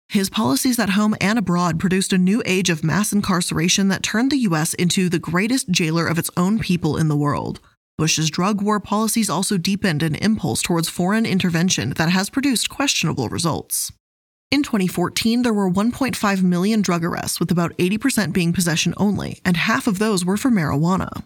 His 0.09 0.29
policies 0.29 0.79
at 0.79 0.91
home 0.91 1.15
and 1.21 1.39
abroad 1.39 1.79
produced 1.79 2.13
a 2.13 2.19
new 2.19 2.43
age 2.45 2.69
of 2.69 2.83
mass 2.83 3.13
incarceration 3.13 3.89
that 3.89 4.03
turned 4.03 4.33
the 4.33 4.45
U.S. 4.49 4.75
into 4.75 5.09
the 5.09 5.19
greatest 5.19 5.71
jailer 5.71 6.07
of 6.07 6.19
its 6.19 6.31
own 6.37 6.59
people 6.59 6.97
in 6.97 7.09
the 7.09 7.17
world, 7.17 7.61
Bush's 7.99 8.31
drug 8.31 8.63
war 8.63 8.79
policies 8.79 9.29
also 9.29 9.59
deepened 9.59 10.05
an 10.05 10.15
impulse 10.15 10.63
towards 10.63 10.89
foreign 10.89 11.27
intervention 11.27 11.91
that 11.97 12.11
has 12.11 12.31
produced 12.31 12.71
questionable 12.71 13.29
results. 13.29 13.93
In 14.53 14.63
2014, 14.63 15.43
there 15.43 15.53
were 15.53 15.69
1.5 15.69 16.43
million 16.43 16.81
drug 16.81 17.05
arrests, 17.05 17.41
with 17.41 17.51
about 17.51 17.77
80% 17.77 18.33
being 18.33 18.53
possession 18.53 18.95
only, 18.97 19.41
and 19.45 19.57
half 19.57 19.89
of 19.89 19.99
those 19.99 20.25
were 20.25 20.37
for 20.37 20.49
marijuana. 20.49 21.25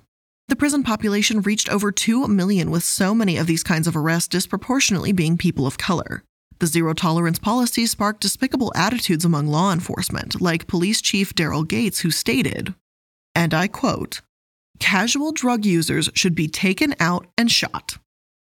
The 0.49 0.57
prison 0.57 0.83
population 0.83 1.41
reached 1.41 1.69
over 1.69 1.91
2 1.91 2.29
million, 2.29 2.71
with 2.71 2.85
so 2.85 3.15
many 3.15 3.37
of 3.37 3.47
these 3.47 3.63
kinds 3.63 3.87
of 3.87 3.97
arrests 3.97 4.29
disproportionately 4.29 5.13
being 5.13 5.39
people 5.39 5.67
of 5.67 5.79
color. 5.79 6.25
The 6.59 6.67
zero 6.67 6.95
tolerance 6.95 7.39
policy 7.39 7.87
sparked 7.87 8.21
despicable 8.21 8.73
attitudes 8.77 9.25
among 9.25 9.49
law 9.49 9.73
enforcement, 9.73 10.41
like 10.41 10.67
Police 10.67 11.01
Chief 11.01 11.35
Daryl 11.35 11.67
Gates, 11.67 12.01
who 12.01 12.11
stated, 12.11 12.75
and 13.35 13.55
I 13.55 13.67
quote, 13.69 14.21
Casual 14.79 15.33
drug 15.33 15.65
users 15.65 16.11
should 16.15 16.35
be 16.35 16.49
taken 16.49 16.95
out 17.01 17.27
and 17.39 17.51
shot. 17.51 17.99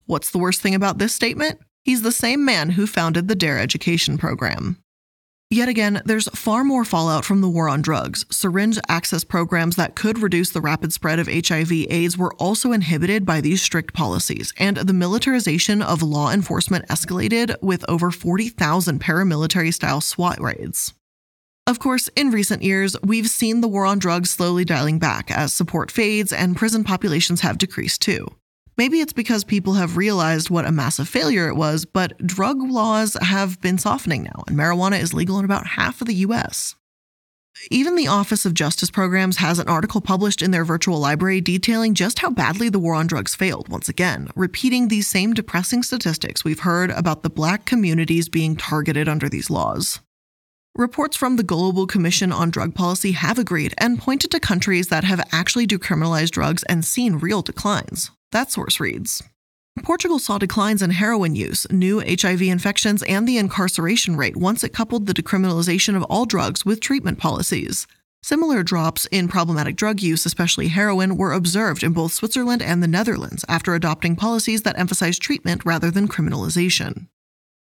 What's 0.06 0.32
the 0.32 0.38
worst 0.38 0.62
thing 0.62 0.76
about 0.76 0.98
this 0.98 1.14
statement? 1.14 1.60
He's 1.84 2.02
the 2.02 2.12
same 2.12 2.46
man 2.46 2.72
who 2.72 2.88
founded 2.88 3.28
the 3.28 3.36
DARE 3.36 3.60
education 3.60 4.18
program. 4.18 4.78
Yet 5.50 5.70
again, 5.70 6.02
there's 6.04 6.28
far 6.36 6.66
more 6.66 6.84
fallout 6.84 7.24
from 7.24 7.40
the 7.40 7.48
war 7.48 7.70
on 7.70 7.82
drugs. 7.82 8.26
Syringe 8.30 8.78
access 8.90 9.24
programs 9.24 9.78
that 9.78 9.96
could 9.96 10.20
reduce 10.20 10.50
the 10.50 10.60
rapid 10.60 10.92
spread 10.92 11.20
of 11.20 11.28
HIV/AIDS 11.28 12.18
were 12.18 12.34
also 12.34 12.74
inhibited 12.74 13.26
by 13.26 13.40
these 13.40 13.62
strict 13.62 13.94
policies, 13.94 14.54
and 14.58 14.76
the 14.76 14.92
militarization 14.92 15.82
of 15.82 16.02
law 16.04 16.32
enforcement 16.32 16.86
escalated 16.90 17.56
with 17.62 17.86
over 17.88 18.12
40,000 18.12 19.00
paramilitary 19.00 19.74
style 19.74 20.02
SWAT 20.02 20.42
raids. 20.42 20.94
Of 21.66 21.80
course, 21.80 22.10
in 22.18 22.32
recent 22.32 22.62
years, 22.62 22.98
we've 23.02 23.30
seen 23.30 23.62
the 23.62 23.70
war 23.70 23.86
on 23.86 24.00
drugs 24.00 24.32
slowly 24.32 24.66
dialing 24.66 25.00
back 25.00 25.32
as 25.32 25.54
support 25.54 25.92
fades 25.92 26.34
and 26.34 26.58
prison 26.58 26.84
populations 26.84 27.40
have 27.40 27.58
decreased 27.58 28.02
too. 28.02 28.28
Maybe 28.78 29.00
it's 29.00 29.14
because 29.14 29.44
people 29.44 29.74
have 29.74 29.98
realized 29.98 30.52
what 30.52 30.68
a 30.68 30.72
massive 30.72 31.10
failure 31.10 31.48
it 31.48 31.56
was, 31.56 31.84
but 31.86 32.16
drug 32.20 32.62
laws 32.62 33.18
have 33.20 33.60
been 33.60 33.80
softening 33.80 34.24
now, 34.24 34.44
and 34.48 34.56
marijuana 34.56 35.02
is 35.02 35.16
legal 35.16 35.40
in 35.40 35.46
about 35.46 35.66
half 35.66 36.00
of 36.00 36.08
the 36.08 36.14
US. 36.14 36.76
Even 37.72 37.96
the 37.96 38.08
Office 38.08 38.46
of 38.46 38.54
Justice 38.54 38.92
Programs 38.92 39.38
has 39.38 39.58
an 39.58 39.68
article 39.68 40.00
published 40.00 40.44
in 40.44 40.52
their 40.52 40.64
virtual 40.64 41.00
library 41.00 41.42
detailing 41.42 41.96
just 41.96 42.20
how 42.20 42.30
badly 42.30 42.70
the 42.70 42.78
war 42.78 42.94
on 42.94 43.08
drugs 43.08 43.34
failed 43.34 43.68
once 43.68 43.90
again, 43.90 44.28
repeating 44.36 44.88
these 44.88 45.08
same 45.08 45.34
depressing 45.34 45.82
statistics 45.82 46.44
we've 46.44 46.60
heard 46.60 46.92
about 46.92 47.24
the 47.24 47.32
black 47.32 47.66
communities 47.66 48.30
being 48.30 48.56
targeted 48.56 49.10
under 49.10 49.28
these 49.28 49.50
laws. 49.50 50.02
Reports 50.76 51.18
from 51.18 51.38
the 51.38 51.44
Global 51.44 51.88
Commission 51.88 52.32
on 52.32 52.52
Drug 52.52 52.76
Policy 52.76 53.14
have 53.14 53.40
agreed 53.40 53.74
and 53.80 53.98
pointed 53.98 54.30
to 54.30 54.40
countries 54.40 54.90
that 54.90 55.04
have 55.04 55.28
actually 55.32 55.66
decriminalized 55.66 56.30
drugs 56.30 56.62
and 56.64 56.86
seen 56.86 57.16
real 57.16 57.42
declines. 57.42 58.12
That 58.32 58.52
source 58.52 58.80
reads 58.80 59.24
Portugal 59.84 60.20
saw 60.20 60.38
declines 60.38 60.82
in 60.82 60.90
heroin 60.90 61.36
use, 61.36 61.70
new 61.72 62.00
HIV 62.00 62.42
infections, 62.42 63.04
and 63.04 63.28
the 63.28 63.38
incarceration 63.38 64.16
rate 64.16 64.36
once 64.36 64.64
it 64.64 64.74
coupled 64.74 65.06
the 65.06 65.14
decriminalization 65.14 65.96
of 65.96 66.04
all 66.04 66.26
drugs 66.26 66.66
with 66.66 66.80
treatment 66.80 67.20
policies. 67.20 67.88
Similar 68.24 68.64
drops 68.64 69.06
in 69.08 69.28
problematic 69.28 69.76
drug 69.76 70.02
use, 70.02 70.26
especially 70.26 70.70
heroin, 70.70 71.16
were 71.16 71.32
observed 71.32 71.84
in 71.84 71.94
both 71.94 72.14
Switzerland 72.14 72.62
and 72.62 72.82
the 72.82 72.88
Netherlands 72.88 73.46
after 73.48 73.74
adopting 73.74 74.16
policies 74.16 74.64
that 74.64 74.78
emphasize 74.78 75.20
treatment 75.20 75.64
rather 75.64 75.92
than 75.92 76.08
criminalization. 76.08 77.08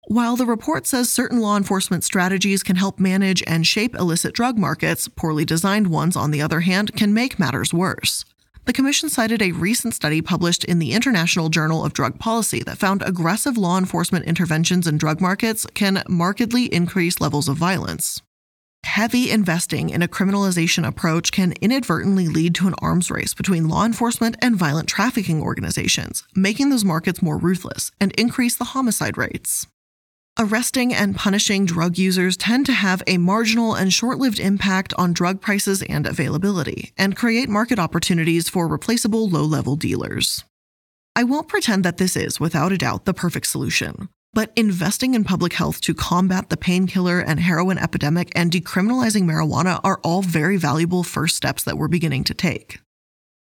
While 0.09 0.37
the 0.37 0.47
report 0.47 0.87
says 0.87 1.11
certain 1.11 1.41
law 1.41 1.57
enforcement 1.57 2.05
strategies 2.05 2.63
can 2.63 2.77
help 2.77 3.01
manage 3.01 3.43
and 3.47 3.67
shape 3.67 3.95
illicit 3.95 4.35
drug 4.35 4.59
markets, 4.59 5.09
poorly 5.09 5.45
designed 5.45 5.87
ones, 5.87 6.17
on 6.17 6.31
the 6.31 6.43
other 6.43 6.61
hand, 6.61 6.95
can 6.95 7.15
make 7.15 7.39
matters 7.39 7.73
worse. 7.73 8.25
The 8.65 8.73
Commission 8.73 9.09
cited 9.09 9.43
a 9.43 9.51
recent 9.51 9.93
study 9.93 10.23
published 10.23 10.63
in 10.65 10.79
the 10.79 10.93
International 10.93 11.49
Journal 11.49 11.85
of 11.85 11.95
Drug 11.95 12.21
Policy 12.21 12.63
that 12.63 12.79
found 12.79 13.03
aggressive 13.03 13.59
law 13.59 13.77
enforcement 13.77 14.25
interventions 14.25 14.87
in 14.87 14.99
drug 14.99 15.21
markets 15.21 15.67
can 15.75 16.05
markedly 16.09 16.73
increase 16.73 17.21
levels 17.21 17.49
of 17.49 17.57
violence. 17.57 18.23
Heavy 18.85 19.33
investing 19.33 19.91
in 19.91 20.01
a 20.01 20.09
criminalization 20.09 20.87
approach 20.87 21.33
can 21.33 21.55
inadvertently 21.61 22.29
lead 22.29 22.55
to 22.55 22.69
an 22.69 22.75
arms 22.79 23.11
race 23.11 23.35
between 23.35 23.69
law 23.69 23.85
enforcement 23.85 24.37
and 24.41 24.55
violent 24.55 24.89
trafficking 24.89 25.43
organizations, 25.43 26.23
making 26.37 26.71
those 26.71 26.85
markets 26.85 27.21
more 27.21 27.39
ruthless 27.39 27.91
and 28.01 28.13
increase 28.13 28.55
the 28.55 28.73
homicide 28.77 29.19
rates. 29.19 29.67
Arresting 30.39 30.95
and 30.95 31.15
punishing 31.15 31.67
drug 31.67 31.99
users 31.99 32.39
tend 32.39 32.65
to 32.65 32.73
have 32.73 33.03
a 33.07 33.19
marginal 33.19 33.75
and 33.75 33.93
short 33.93 34.17
lived 34.17 34.41
impact 34.41 34.95
on 34.97 35.13
drug 35.13 35.43
prices 35.43 35.83
and 35.83 36.07
availability, 36.07 36.95
and 36.97 37.15
create 37.15 37.51
market 37.51 37.79
opportunities 37.79 38.49
for 38.49 38.67
replaceable 38.67 39.29
low 39.29 39.45
level 39.45 39.77
dealers. 39.77 40.43
I 41.15 41.25
won't 41.25 41.49
pretend 41.49 41.85
that 41.85 41.99
this 41.99 42.17
is, 42.17 42.41
without 42.41 42.73
a 42.73 42.79
doubt, 42.79 43.05
the 43.05 43.13
perfect 43.13 43.47
solution, 43.47 44.09
but 44.33 44.53
investing 44.57 45.13
in 45.13 45.25
public 45.25 45.53
health 45.53 45.83
to 45.83 45.93
combat 45.93 46.49
the 46.49 46.57
painkiller 46.57 47.21
and 47.21 47.39
heroin 47.39 47.77
epidemic 47.77 48.33
and 48.35 48.51
decriminalizing 48.51 49.25
marijuana 49.25 49.81
are 49.85 50.01
all 50.03 50.23
very 50.23 50.57
valuable 50.57 51.05
first 51.05 51.37
steps 51.37 51.63
that 51.65 51.77
we're 51.77 51.89
beginning 51.89 52.25
to 52.25 52.33
take. 52.33 52.81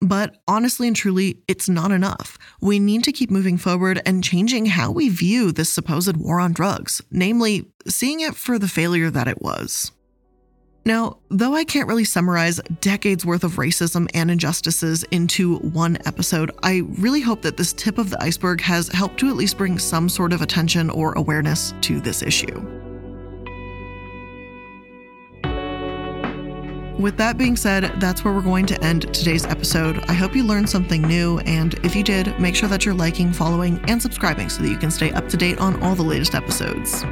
But 0.04 0.36
honestly 0.50 0.88
and 0.88 0.96
truly, 0.96 1.42
it's 1.48 1.70
not 1.70 1.92
enough. 1.92 2.38
We 2.60 2.78
need 2.78 3.06
to 3.06 3.14
keep 3.14 3.32
moving 3.32 3.58
forward 3.58 4.02
and 4.06 4.22
changing 4.22 4.66
how 4.66 4.92
we 4.92 5.08
view 5.08 5.54
this 5.54 5.72
supposed 5.72 6.18
war 6.18 6.42
on 6.42 6.52
drugs, 6.52 7.02
namely, 7.10 7.72
seeing 7.88 8.20
it 8.20 8.36
for 8.36 8.60
the 8.60 8.68
failure 8.68 9.10
that 9.10 9.30
it 9.30 9.42
was. 9.42 9.94
Now, 10.86 11.20
though 11.30 11.56
I 11.56 11.64
can't 11.64 11.88
really 11.88 12.04
summarize 12.04 12.60
decades 12.82 13.26
worth 13.26 13.46
of 13.46 13.54
racism 13.54 14.10
and 14.14 14.30
injustices 14.30 15.04
into 15.12 15.60
one 15.60 15.98
episode, 16.06 16.52
I 16.64 16.84
really 16.98 17.22
hope 17.22 17.42
that 17.44 17.56
this 17.56 17.72
tip 17.72 17.98
of 17.98 18.10
the 18.10 18.22
iceberg 18.22 18.60
has 18.60 18.90
helped 18.90 19.18
to 19.22 19.30
at 19.30 19.38
least 19.38 19.58
bring 19.58 19.80
some 19.80 20.10
sort 20.10 20.34
of 20.34 20.42
attention 20.42 20.90
or 20.90 21.14
awareness 21.14 21.74
to 21.82 22.02
this 22.02 22.22
issue. 22.22 22.93
With 27.00 27.18
that 27.18 27.38
being 27.38 27.56
said, 27.56 28.00
that's 28.00 28.24
where 28.24 28.34
we're 28.34 28.42
going 28.42 28.66
to 28.68 28.82
end 28.84 29.14
today's 29.14 29.46
episode. 29.46 29.98
I 30.08 30.14
hope 30.14 30.36
you 30.36 30.44
learned 30.44 30.70
something 30.70 31.02
new, 31.02 31.40
and 31.40 31.74
if 31.84 31.96
you 31.96 32.04
did, 32.04 32.40
make 32.40 32.56
sure 32.56 32.70
that 32.70 32.86
you're 32.86 32.94
liking, 32.94 33.34
following, 33.34 33.84
and 33.88 34.02
subscribing 34.02 34.50
so 34.50 34.62
that 34.62 34.70
you 34.70 34.78
can 34.78 34.92
stay 34.92 35.12
up 35.12 35.28
to 35.30 35.38
date 35.38 35.60
on 35.60 35.82
all 35.82 35.96
the 35.96 36.04
latest 36.04 36.36
episodes. 36.36 37.04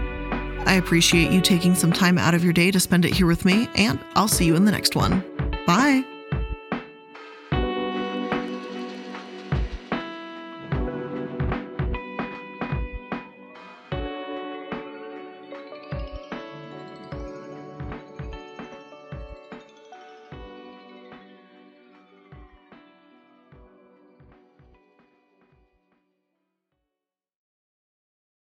I 0.65 0.75
appreciate 0.75 1.31
you 1.31 1.41
taking 1.41 1.73
some 1.73 1.91
time 1.91 2.17
out 2.17 2.35
of 2.35 2.43
your 2.43 2.53
day 2.53 2.69
to 2.71 2.79
spend 2.79 3.05
it 3.05 3.13
here 3.13 3.27
with 3.27 3.43
me, 3.43 3.67
and 3.75 3.99
I'll 4.15 4.27
see 4.27 4.45
you 4.45 4.55
in 4.55 4.65
the 4.65 4.71
next 4.71 4.95
one. 4.95 5.23
Bye. 5.65 6.10